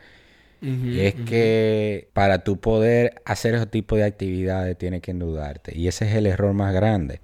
es 0.61 1.15
que 1.15 2.07
para 2.13 2.45
tú 2.45 2.57
poder 2.57 3.21
hacer 3.25 3.53
ese 3.55 3.65
tipo 3.65 3.97
de 3.97 4.05
actividades 4.05 4.77
tienes 4.77 5.01
que 5.01 5.11
endeudarte. 5.11 5.77
Y 5.77 5.89
ese 5.89 6.05
es 6.05 6.15
el 6.15 6.25
error 6.25 6.53
más 6.53 6.73
grande. 6.73 7.19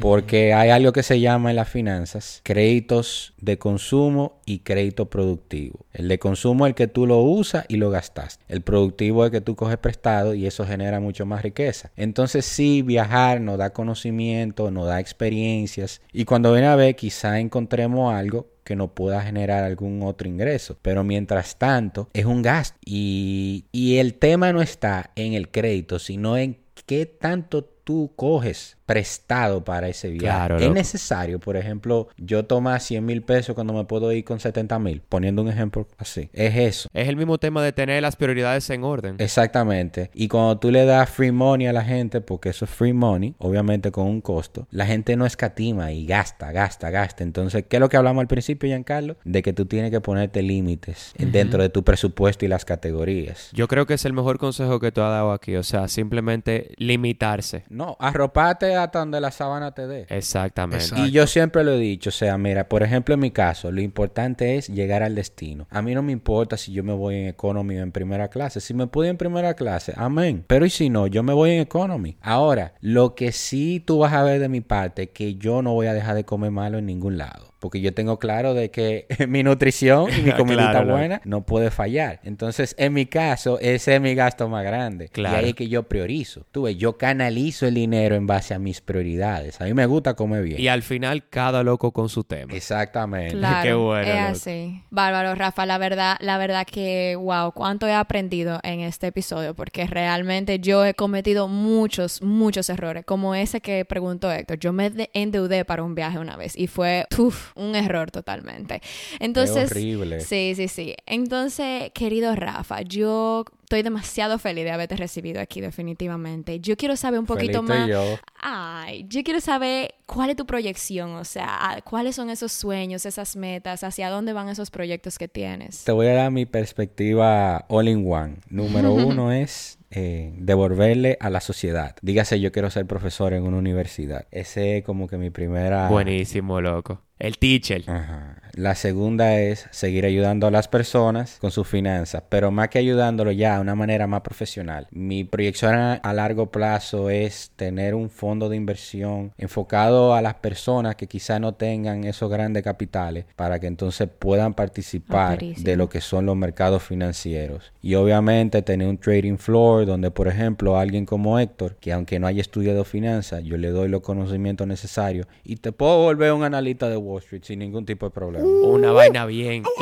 Porque 0.00 0.52
hay 0.52 0.70
algo 0.70 0.92
que 0.92 1.02
se 1.02 1.20
llama 1.20 1.50
en 1.50 1.56
las 1.56 1.68
finanzas 1.68 2.40
créditos 2.42 3.34
de 3.40 3.58
consumo 3.58 4.40
y 4.44 4.60
crédito 4.60 5.08
productivo. 5.10 5.86
El 5.92 6.08
de 6.08 6.18
consumo 6.18 6.66
es 6.66 6.70
el 6.70 6.74
que 6.74 6.86
tú 6.86 7.06
lo 7.06 7.20
usas 7.20 7.64
y 7.68 7.76
lo 7.76 7.90
gastas. 7.90 8.40
El 8.48 8.62
productivo 8.62 9.24
es 9.24 9.28
el 9.28 9.32
que 9.32 9.40
tú 9.40 9.56
coges 9.56 9.78
prestado 9.78 10.34
y 10.34 10.46
eso 10.46 10.66
genera 10.66 11.00
mucho 11.00 11.26
más 11.26 11.42
riqueza. 11.42 11.90
Entonces 11.96 12.44
sí, 12.44 12.82
viajar 12.82 13.40
nos 13.40 13.58
da 13.58 13.70
conocimiento, 13.70 14.70
nos 14.70 14.86
da 14.86 15.00
experiencias 15.00 16.00
y 16.12 16.24
cuando 16.24 16.52
viene 16.52 16.68
a 16.68 16.76
ver 16.76 16.96
quizá 16.96 17.40
encontremos 17.40 18.14
algo 18.14 18.46
que 18.66 18.76
nos 18.76 18.90
pueda 18.90 19.22
generar 19.22 19.64
algún 19.64 20.02
otro 20.02 20.28
ingreso. 20.28 20.76
Pero 20.82 21.04
mientras 21.04 21.56
tanto, 21.56 22.10
es 22.12 22.26
un 22.26 22.42
gasto. 22.42 22.76
Y, 22.84 23.64
y 23.70 23.98
el 23.98 24.14
tema 24.14 24.52
no 24.52 24.60
está 24.60 25.12
en 25.14 25.34
el 25.34 25.50
crédito, 25.50 25.98
sino 25.98 26.36
en 26.36 26.58
qué 26.84 27.06
tanto 27.06 27.75
tú 27.86 28.10
coges 28.16 28.76
prestado 28.84 29.64
para 29.64 29.88
ese 29.88 30.08
viaje. 30.08 30.26
Claro, 30.26 30.58
es 30.58 30.72
necesario, 30.72 31.38
por 31.38 31.56
ejemplo, 31.56 32.08
yo 32.16 32.44
tomar 32.44 32.80
100 32.80 33.04
mil 33.04 33.22
pesos 33.22 33.54
cuando 33.54 33.72
me 33.72 33.84
puedo 33.84 34.10
ir 34.12 34.24
con 34.24 34.40
70 34.40 34.78
mil, 34.80 35.02
poniendo 35.08 35.42
un 35.42 35.48
ejemplo 35.48 35.86
así. 35.96 36.28
Es 36.32 36.56
eso. 36.56 36.88
Es 36.92 37.08
el 37.08 37.14
mismo 37.14 37.38
tema 37.38 37.62
de 37.62 37.72
tener 37.72 38.02
las 38.02 38.16
prioridades 38.16 38.68
en 38.70 38.82
orden. 38.82 39.16
Exactamente. 39.18 40.10
Y 40.14 40.26
cuando 40.26 40.58
tú 40.58 40.72
le 40.72 40.84
das 40.84 41.10
free 41.10 41.30
money 41.30 41.68
a 41.68 41.72
la 41.72 41.84
gente, 41.84 42.20
porque 42.20 42.48
eso 42.48 42.64
es 42.64 42.70
free 42.70 42.92
money, 42.92 43.36
obviamente 43.38 43.92
con 43.92 44.08
un 44.08 44.20
costo, 44.20 44.66
la 44.72 44.86
gente 44.86 45.16
no 45.16 45.24
escatima 45.24 45.92
y 45.92 46.06
gasta, 46.06 46.50
gasta, 46.50 46.90
gasta. 46.90 47.22
Entonces, 47.22 47.66
¿qué 47.68 47.76
es 47.76 47.80
lo 47.80 47.88
que 47.88 47.96
hablamos 47.96 48.20
al 48.20 48.28
principio, 48.28 48.68
Giancarlo? 48.68 49.16
De 49.24 49.42
que 49.42 49.52
tú 49.52 49.66
tienes 49.66 49.92
que 49.92 50.00
ponerte 50.00 50.42
límites 50.42 51.12
dentro 51.18 51.62
de 51.62 51.68
tu 51.68 51.84
presupuesto 51.84 52.44
y 52.44 52.48
las 52.48 52.64
categorías. 52.64 53.50
Yo 53.52 53.68
creo 53.68 53.86
que 53.86 53.94
es 53.94 54.04
el 54.04 54.12
mejor 54.12 54.38
consejo 54.38 54.80
que 54.80 54.90
tú 54.90 55.02
has 55.02 55.10
dado 55.10 55.30
aquí, 55.30 55.54
o 55.54 55.62
sea, 55.62 55.86
simplemente 55.86 56.72
limitarse. 56.78 57.64
No, 57.76 57.94
arropate 58.00 58.74
hasta 58.74 59.00
donde 59.00 59.20
la 59.20 59.30
sábana 59.30 59.72
te 59.72 59.86
dé. 59.86 60.06
Exactamente. 60.08 60.82
Exacto. 60.82 61.04
Y 61.04 61.10
yo 61.10 61.26
siempre 61.26 61.62
lo 61.62 61.72
he 61.72 61.78
dicho, 61.78 62.08
o 62.08 62.12
sea, 62.12 62.38
mira, 62.38 62.70
por 62.70 62.82
ejemplo, 62.82 63.12
en 63.12 63.20
mi 63.20 63.30
caso, 63.30 63.70
lo 63.70 63.82
importante 63.82 64.56
es 64.56 64.68
llegar 64.68 65.02
al 65.02 65.14
destino. 65.14 65.66
A 65.70 65.82
mí 65.82 65.94
no 65.94 66.02
me 66.02 66.12
importa 66.12 66.56
si 66.56 66.72
yo 66.72 66.82
me 66.82 66.94
voy 66.94 67.16
en 67.16 67.26
economy 67.26 67.76
o 67.76 67.82
en 67.82 67.92
primera 67.92 68.28
clase. 68.28 68.62
Si 68.62 68.72
me 68.72 68.86
pude 68.86 69.08
en 69.08 69.18
primera 69.18 69.52
clase, 69.52 69.92
amén. 69.94 70.42
Pero 70.46 70.64
y 70.64 70.70
si 70.70 70.88
no, 70.88 71.06
yo 71.06 71.22
me 71.22 71.34
voy 71.34 71.50
en 71.50 71.60
economy. 71.60 72.16
Ahora, 72.22 72.72
lo 72.80 73.14
que 73.14 73.30
sí 73.32 73.82
tú 73.84 73.98
vas 73.98 74.14
a 74.14 74.22
ver 74.22 74.40
de 74.40 74.48
mi 74.48 74.62
parte 74.62 75.02
es 75.02 75.10
que 75.10 75.34
yo 75.34 75.60
no 75.60 75.74
voy 75.74 75.88
a 75.88 75.92
dejar 75.92 76.14
de 76.14 76.24
comer 76.24 76.52
malo 76.52 76.78
en 76.78 76.86
ningún 76.86 77.18
lado. 77.18 77.55
Porque 77.58 77.80
yo 77.80 77.94
tengo 77.94 78.18
claro 78.18 78.52
de 78.54 78.70
que 78.70 79.06
mi 79.28 79.42
nutrición 79.42 80.08
y 80.16 80.22
mi 80.22 80.32
comidita 80.36 80.70
Claro, 80.70 80.84
claro. 80.86 80.92
buena 80.92 81.20
no 81.24 81.42
puede 81.44 81.70
fallar. 81.70 82.20
Entonces, 82.24 82.74
en 82.78 82.92
mi 82.92 83.06
caso, 83.06 83.58
ese 83.60 83.94
es 83.94 84.00
mi 84.00 84.14
gasto 84.14 84.48
más 84.48 84.64
grande. 84.64 85.08
Claro. 85.08 85.36
Y 85.36 85.38
ahí 85.44 85.48
es 85.50 85.54
que 85.56 85.68
yo 85.68 85.84
priorizo. 85.84 86.44
Tú 86.52 86.62
ves, 86.62 86.76
yo 86.76 86.98
canalizo 86.98 87.66
el 87.66 87.74
dinero 87.74 88.14
en 88.14 88.26
base 88.26 88.52
a 88.54 88.58
mis 88.58 88.80
prioridades. 88.80 89.60
A 89.60 89.64
mí 89.64 89.74
me 89.74 89.86
gusta 89.86 90.14
comer 90.14 90.42
bien. 90.42 90.60
Y 90.60 90.68
al 90.68 90.82
final, 90.82 91.28
cada 91.28 91.62
loco 91.62 91.92
con 91.92 92.08
su 92.08 92.24
tema. 92.24 92.52
Exactamente. 92.54 93.36
Claro, 93.36 93.62
Qué 93.62 93.74
bueno, 93.74 94.10
es 94.12 94.18
así. 94.38 94.82
Bárbaro, 94.90 95.34
Rafa, 95.34 95.64
la 95.66 95.78
verdad, 95.78 96.16
la 96.20 96.38
verdad 96.38 96.66
que, 96.66 97.16
wow, 97.16 97.52
cuánto 97.52 97.86
he 97.86 97.94
aprendido 97.94 98.60
en 98.62 98.80
este 98.80 99.06
episodio, 99.08 99.54
porque 99.54 99.86
realmente 99.86 100.58
yo 100.60 100.84
he 100.84 100.94
cometido 100.94 101.48
muchos, 101.48 102.22
muchos 102.22 102.68
errores, 102.70 103.04
como 103.04 103.34
ese 103.34 103.60
que 103.60 103.84
preguntó 103.84 104.30
Héctor. 104.30 104.58
Yo 104.58 104.72
me 104.72 104.90
de- 104.90 105.10
endeudé 105.14 105.64
para 105.64 105.82
un 105.82 105.94
viaje 105.94 106.18
una 106.18 106.36
vez 106.36 106.56
y 106.56 106.66
fue, 106.66 107.06
uf, 107.18 107.45
un 107.54 107.74
error 107.74 108.10
totalmente. 108.10 108.80
Entonces, 109.20 109.70
horrible. 109.70 110.20
sí, 110.20 110.54
sí, 110.56 110.68
sí. 110.68 110.94
Entonces, 111.06 111.90
querido 111.94 112.34
Rafa, 112.34 112.82
yo 112.82 113.44
estoy 113.66 113.82
demasiado 113.82 114.38
feliz 114.38 114.64
de 114.64 114.70
haberte 114.70 114.96
recibido 114.96 115.40
aquí, 115.40 115.60
definitivamente. 115.60 116.60
Yo 116.60 116.76
quiero 116.76 116.96
saber 116.96 117.18
un 117.18 117.26
poquito 117.26 117.62
más. 117.62 117.88
yo. 117.88 118.02
Ay, 118.40 119.06
yo 119.08 119.22
quiero 119.24 119.40
saber 119.40 119.94
cuál 120.06 120.30
es 120.30 120.36
tu 120.36 120.46
proyección, 120.46 121.16
o 121.16 121.24
sea, 121.24 121.82
cuáles 121.84 122.14
son 122.14 122.30
esos 122.30 122.52
sueños, 122.52 123.04
esas 123.06 123.34
metas, 123.34 123.82
hacia 123.82 124.08
dónde 124.08 124.32
van 124.32 124.48
esos 124.48 124.70
proyectos 124.70 125.18
que 125.18 125.26
tienes. 125.26 125.82
Te 125.84 125.92
voy 125.92 126.06
a 126.06 126.14
dar 126.14 126.30
mi 126.30 126.46
perspectiva 126.46 127.64
all 127.68 127.88
in 127.88 128.10
one. 128.10 128.36
Número 128.48 128.92
uno 128.94 129.32
es 129.32 129.78
eh, 129.90 130.32
devolverle 130.38 131.16
a 131.20 131.30
la 131.30 131.40
sociedad. 131.40 131.96
Dígase, 132.02 132.40
yo 132.40 132.52
quiero 132.52 132.70
ser 132.70 132.86
profesor 132.86 133.32
en 133.32 133.44
una 133.44 133.56
universidad. 133.58 134.26
Ese 134.30 134.78
es 134.78 134.84
como 134.84 135.08
que 135.08 135.16
mi 135.16 135.30
primera... 135.30 135.88
Buenísimo, 135.88 136.60
loco. 136.60 137.02
El 137.18 137.38
teacher. 137.38 137.82
Ajá. 137.88 138.36
La 138.56 138.74
segunda 138.74 139.38
es 139.38 139.68
seguir 139.70 140.06
ayudando 140.06 140.46
a 140.46 140.50
las 140.50 140.66
personas 140.66 141.36
con 141.42 141.50
sus 141.50 141.68
finanzas, 141.68 142.22
pero 142.30 142.50
más 142.50 142.70
que 142.70 142.78
ayudándolo 142.78 143.30
ya 143.30 143.56
de 143.56 143.60
una 143.60 143.74
manera 143.74 144.06
más 144.06 144.22
profesional. 144.22 144.88
Mi 144.90 145.24
proyección 145.24 145.74
a, 145.74 146.12
largo 146.14 146.50
plazo 146.50 147.10
es 147.10 147.50
tener 147.56 147.94
un 147.94 148.08
fondo 148.08 148.48
de 148.48 148.56
inversión 148.56 149.34
enfocado 149.36 150.14
a 150.14 150.22
las 150.22 150.36
personas 150.36 150.96
que 150.96 151.06
quizá 151.06 151.38
no 151.38 151.52
tengan 151.52 152.04
esos 152.04 152.30
grandes 152.30 152.62
capitales 152.62 153.26
para 153.36 153.60
que 153.60 153.66
entonces 153.66 154.08
puedan 154.18 154.54
participar 154.54 155.38
de 155.38 155.76
lo 155.76 155.90
que 155.90 156.00
son 156.00 156.24
los 156.24 156.34
mercados 156.34 156.82
financieros. 156.82 157.74
Y 157.82 157.94
obviamente 157.94 158.62
tener 158.62 158.88
un 158.88 158.96
trading 158.96 159.36
floor 159.36 159.84
donde, 159.84 160.10
por 160.10 160.28
ejemplo, 160.28 160.78
alguien 160.78 161.04
como 161.04 161.38
Héctor, 161.38 161.76
que 161.78 161.92
aunque 161.92 162.18
no 162.18 162.26
haya 162.26 162.40
estudiado 162.40 162.84
finanzas, 162.84 163.44
yo 163.44 163.58
le 163.58 163.68
doy 163.68 163.90
los 163.90 164.00
conocimientos 164.00 164.66
necesarios 164.66 165.26
y 165.44 165.56
te 165.56 165.72
puedo 165.72 165.98
volver 165.98 166.32
un 166.32 166.42
analista 166.42 166.88
de 166.88 166.96
Wall 166.96 167.18
Street 167.18 167.42
sin 167.44 167.58
ningún 167.58 167.84
tipo 167.84 168.06
de 168.06 168.10
problema. 168.12 168.45
Una 168.62 168.92
vaina 168.92 169.26
bien. 169.26 169.64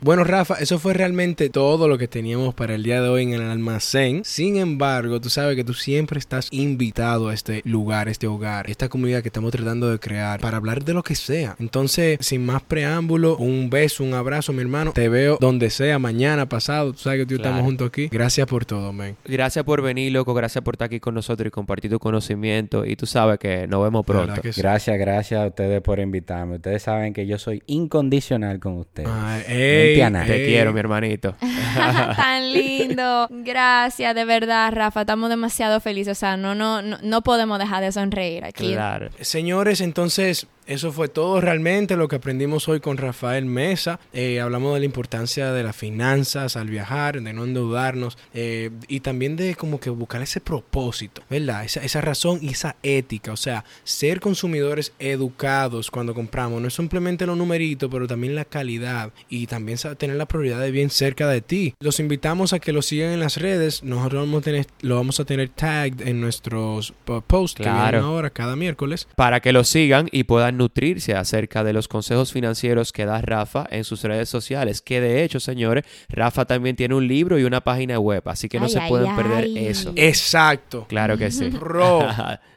Bueno, 0.00 0.24
Rafa, 0.24 0.54
eso 0.54 0.78
fue 0.78 0.94
realmente 0.94 1.50
todo 1.50 1.88
lo 1.88 1.98
que 1.98 2.08
teníamos 2.08 2.54
para 2.54 2.74
el 2.74 2.82
día 2.82 3.00
de 3.02 3.08
hoy 3.08 3.22
en 3.24 3.32
el 3.34 3.42
almacén. 3.42 4.22
Sin 4.24 4.56
embargo, 4.56 5.20
tú 5.20 5.30
sabes 5.30 5.56
que 5.56 5.64
tú 5.64 5.74
siempre 5.74 6.18
estás 6.18 6.48
invitado 6.50 7.28
a 7.28 7.34
este 7.34 7.62
lugar, 7.64 8.08
este 8.08 8.26
hogar, 8.26 8.68
esta 8.70 8.88
comunidad 8.88 9.22
que 9.22 9.28
estamos 9.28 9.50
tratando 9.52 9.90
de 9.90 9.98
crear 9.98 10.40
para 10.40 10.56
hablar 10.56 10.84
de 10.84 10.94
lo 10.94 11.02
que 11.02 11.14
sea. 11.14 11.56
Entonces, 11.58 12.18
sin 12.20 12.44
más 12.46 12.62
preámbulo, 12.62 13.36
un 13.36 13.68
beso, 13.70 14.04
un 14.04 14.14
abrazo, 14.14 14.52
mi 14.52 14.60
hermano. 14.62 14.92
Te 14.92 15.08
veo 15.08 15.38
donde 15.40 15.70
sea, 15.70 15.98
mañana, 15.98 16.48
pasado. 16.48 16.92
Tú 16.92 16.98
sabes 16.98 17.20
que 17.20 17.26
tú 17.26 17.34
Claro. 17.36 17.50
estamos 17.50 17.64
juntos 17.66 17.88
aquí. 17.88 18.08
Gracias 18.10 18.46
por 18.46 18.64
todo, 18.64 18.92
man. 18.92 19.16
Gracias 19.24 19.64
por 19.64 19.82
venir, 19.82 20.12
loco. 20.12 20.34
Gracias 20.34 20.62
por 20.62 20.74
estar 20.74 20.86
aquí 20.86 21.00
con 21.00 21.14
nosotros 21.14 21.46
y 21.48 21.50
compartir 21.50 21.90
tu 21.90 21.98
conocimiento. 21.98 22.84
Y 22.86 22.96
tú 22.96 23.06
sabes 23.06 23.38
que 23.38 23.66
nos 23.66 23.82
vemos 23.82 24.04
pronto. 24.04 24.40
sí. 24.52 24.60
Gracias, 24.60 24.98
gracias 24.98 25.40
a 25.42 25.46
ustedes 25.46 25.80
por 25.82 25.98
invitarme. 25.98 26.56
Ustedes 26.56 26.82
saben 26.82 27.12
que 27.12 27.26
yo 27.26 27.38
soy 27.38 27.62
incondicional 27.66 28.58
con 28.60 28.74
ustedes. 28.78 29.08
Ay, 29.10 29.31
Ey. 29.40 30.00
Te 30.26 30.46
quiero, 30.46 30.72
mi 30.72 30.80
hermanito. 30.80 31.34
Tan 32.16 32.52
lindo. 32.52 33.28
Gracias, 33.30 34.14
de 34.14 34.24
verdad, 34.24 34.72
Rafa. 34.72 35.02
Estamos 35.02 35.30
demasiado 35.30 35.80
felices. 35.80 36.18
O 36.18 36.20
sea, 36.20 36.36
no, 36.36 36.54
no, 36.54 36.82
no, 36.82 36.98
no 37.02 37.22
podemos 37.22 37.58
dejar 37.58 37.82
de 37.82 37.92
sonreír 37.92 38.44
aquí. 38.44 38.72
Claro. 38.72 39.10
Señores, 39.20 39.80
entonces 39.80 40.46
eso 40.72 40.92
fue 40.92 41.08
todo 41.08 41.40
realmente 41.40 41.96
lo 41.96 42.08
que 42.08 42.16
aprendimos 42.16 42.68
hoy 42.68 42.80
con 42.80 42.96
Rafael 42.96 43.44
Mesa. 43.44 44.00
Eh, 44.12 44.40
hablamos 44.40 44.74
de 44.74 44.80
la 44.80 44.86
importancia 44.86 45.52
de 45.52 45.62
las 45.62 45.76
finanzas 45.76 46.56
al 46.56 46.68
viajar, 46.68 47.20
de 47.20 47.32
no 47.32 47.44
endeudarnos 47.44 48.18
eh, 48.34 48.70
y 48.88 49.00
también 49.00 49.36
de 49.36 49.54
como 49.54 49.78
que 49.80 49.90
buscar 49.90 50.22
ese 50.22 50.40
propósito, 50.40 51.22
¿verdad? 51.30 51.64
Esa, 51.64 51.80
esa 51.84 52.00
razón 52.00 52.38
y 52.42 52.50
esa 52.50 52.76
ética. 52.82 53.32
O 53.32 53.36
sea, 53.36 53.64
ser 53.84 54.20
consumidores 54.20 54.92
educados 54.98 55.90
cuando 55.90 56.14
compramos. 56.14 56.60
No 56.60 56.68
es 56.68 56.74
simplemente 56.74 57.26
los 57.26 57.36
numeritos, 57.36 57.90
pero 57.90 58.06
también 58.06 58.34
la 58.34 58.44
calidad 58.44 59.12
y 59.28 59.46
también 59.46 59.78
tener 59.98 60.16
la 60.16 60.26
prioridad 60.26 60.60
de 60.60 60.70
bien 60.70 60.90
cerca 60.90 61.28
de 61.28 61.40
ti. 61.40 61.74
Los 61.80 62.00
invitamos 62.00 62.52
a 62.52 62.58
que 62.58 62.72
lo 62.72 62.82
sigan 62.82 63.12
en 63.12 63.20
las 63.20 63.36
redes. 63.36 63.82
Nosotros 63.82 64.22
vamos 64.22 64.40
a 64.40 64.44
tener, 64.44 64.66
lo 64.80 64.96
vamos 64.96 65.20
a 65.20 65.24
tener 65.24 65.48
tagged 65.48 66.06
en 66.06 66.20
nuestros 66.20 66.92
po- 67.04 67.20
posts 67.20 67.56
que 67.56 67.62
Claro. 67.64 67.98
vienen 67.98 68.04
ahora 68.04 68.30
cada 68.30 68.56
miércoles. 68.56 69.08
Para 69.16 69.40
que 69.40 69.52
lo 69.52 69.64
sigan 69.64 70.08
y 70.12 70.24
puedan 70.24 70.56
nutrirse 70.62 71.14
acerca 71.14 71.64
de 71.64 71.72
los 71.72 71.88
consejos 71.88 72.32
financieros 72.32 72.92
que 72.92 73.04
da 73.04 73.20
Rafa 73.20 73.66
en 73.70 73.84
sus 73.84 74.02
redes 74.04 74.28
sociales. 74.28 74.80
Que 74.80 75.00
de 75.00 75.24
hecho, 75.24 75.40
señores, 75.40 75.84
Rafa 76.08 76.44
también 76.44 76.76
tiene 76.76 76.94
un 76.94 77.06
libro 77.06 77.38
y 77.38 77.44
una 77.44 77.62
página 77.62 77.98
web. 77.98 78.22
Así 78.26 78.48
que 78.48 78.58
no 78.58 78.66
Ay, 78.66 78.70
se 78.70 78.80
ay, 78.80 78.88
pueden 78.88 79.16
perder 79.16 79.46
eso. 79.56 79.92
Exacto. 79.96 80.86
Claro 80.88 81.18
que 81.18 81.30
sí. 81.30 81.50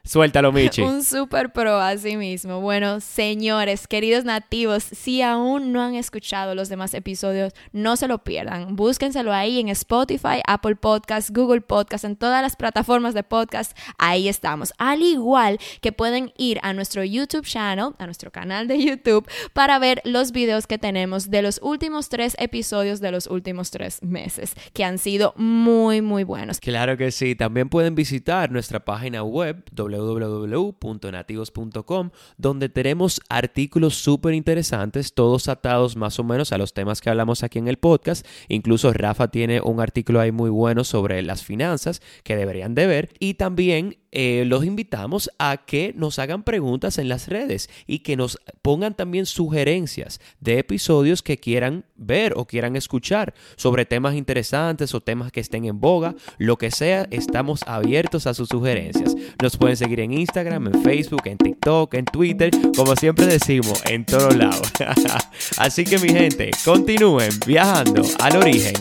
Suéltalo, 0.05 0.51
Michi. 0.51 0.83
Un 0.83 1.03
super 1.03 1.51
pro 1.51 1.79
así 1.79 2.15
mismo. 2.15 2.61
Bueno, 2.61 2.99
señores, 2.99 3.87
queridos 3.87 4.23
nativos, 4.23 4.83
si 4.83 5.23
aún 5.23 5.71
no 5.71 5.81
han 5.81 5.95
escuchado 5.95 6.53
los 6.53 6.69
demás 6.69 6.93
episodios, 6.93 7.53
no 7.71 7.97
se 7.97 8.07
lo 8.07 8.23
pierdan. 8.23 8.75
Búsquenselo 8.75 9.33
ahí 9.33 9.59
en 9.59 9.69
Spotify, 9.69 10.41
Apple 10.45 10.75
Podcast, 10.75 11.31
Google 11.35 11.61
Podcast, 11.61 12.05
en 12.05 12.15
todas 12.17 12.43
las 12.43 12.55
plataformas 12.55 13.15
de 13.15 13.23
podcast. 13.23 13.75
Ahí 13.97 14.27
estamos. 14.27 14.73
Al 14.77 15.01
igual 15.01 15.57
que 15.81 15.91
pueden 15.91 16.31
ir 16.37 16.59
a 16.61 16.73
nuestro 16.73 17.03
YouTube 17.03 17.45
channel, 17.45 17.93
a 17.97 18.05
nuestro 18.05 18.31
canal 18.31 18.67
de 18.67 18.83
YouTube, 18.83 19.27
para 19.53 19.79
ver 19.79 20.01
los 20.05 20.31
videos 20.31 20.67
que 20.67 20.77
tenemos 20.77 21.31
de 21.31 21.41
los 21.41 21.59
últimos 21.63 22.09
tres 22.09 22.35
episodios 22.37 22.99
de 22.99 23.11
los 23.11 23.25
últimos 23.25 23.71
tres 23.71 24.03
meses, 24.03 24.53
que 24.73 24.83
han 24.83 24.99
sido 24.99 25.33
muy, 25.35 26.03
muy 26.03 26.23
buenos. 26.23 26.59
Claro 26.59 26.95
que 26.95 27.09
sí. 27.09 27.33
También 27.33 27.69
pueden 27.69 27.95
visitar 27.95 28.51
nuestra 28.51 28.85
página 28.85 29.23
web 29.23 29.63
www.nativos.com 29.97 32.09
donde 32.37 32.69
tenemos 32.69 33.21
artículos 33.29 33.95
súper 33.95 34.33
interesantes, 34.33 35.13
todos 35.13 35.47
atados 35.47 35.95
más 35.95 36.19
o 36.19 36.23
menos 36.23 36.51
a 36.51 36.57
los 36.57 36.73
temas 36.73 37.01
que 37.01 37.09
hablamos 37.09 37.43
aquí 37.43 37.59
en 37.59 37.67
el 37.67 37.77
podcast. 37.77 38.25
Incluso 38.47 38.93
Rafa 38.93 39.29
tiene 39.29 39.61
un 39.61 39.79
artículo 39.79 40.19
ahí 40.19 40.31
muy 40.31 40.49
bueno 40.49 40.83
sobre 40.83 41.21
las 41.21 41.43
finanzas 41.43 42.01
que 42.23 42.35
deberían 42.35 42.75
de 42.75 42.87
ver. 42.87 43.09
Y 43.19 43.35
también 43.35 43.97
eh, 44.17 44.45
los 44.45 44.63
invitamos 44.63 45.29
a 45.39 45.57
que 45.57 45.93
nos 45.93 46.19
hagan 46.19 46.43
preguntas 46.43 46.99
en 46.99 47.09
las 47.09 47.27
redes 47.27 47.69
y 47.85 47.99
que 47.99 48.15
nos 48.15 48.39
pongan 48.61 48.95
también 48.95 49.25
sugerencias 49.25 50.21
de 50.39 50.57
episodios 50.57 51.21
que 51.21 51.37
quieran 51.37 51.83
ver 51.97 52.31
o 52.37 52.45
quieran 52.45 52.77
escuchar 52.77 53.33
sobre 53.57 53.85
temas 53.85 54.15
interesantes 54.15 54.93
o 54.93 55.01
temas 55.01 55.33
que 55.33 55.41
estén 55.41 55.65
en 55.65 55.81
boga, 55.81 56.15
lo 56.37 56.57
que 56.57 56.71
sea, 56.71 57.07
estamos 57.11 57.63
abiertos 57.67 58.25
a 58.25 58.33
sus 58.33 58.47
sugerencias. 58.47 59.17
Nos 59.43 59.57
pueden 59.57 59.75
seguir 59.75 59.99
en 59.99 60.13
Instagram, 60.13 60.67
en 60.67 60.81
Facebook, 60.81 61.23
en 61.25 61.37
TikTok, 61.37 61.93
en 61.95 62.05
Twitter, 62.05 62.51
como 62.77 62.95
siempre 62.95 63.25
decimos, 63.25 63.83
en 63.85 64.05
todos 64.05 64.33
lados. 64.33 64.71
Así 65.57 65.83
que 65.83 65.99
mi 65.99 66.07
gente, 66.07 66.51
continúen 66.63 67.31
viajando 67.45 68.01
al 68.19 68.37
origen. 68.37 68.75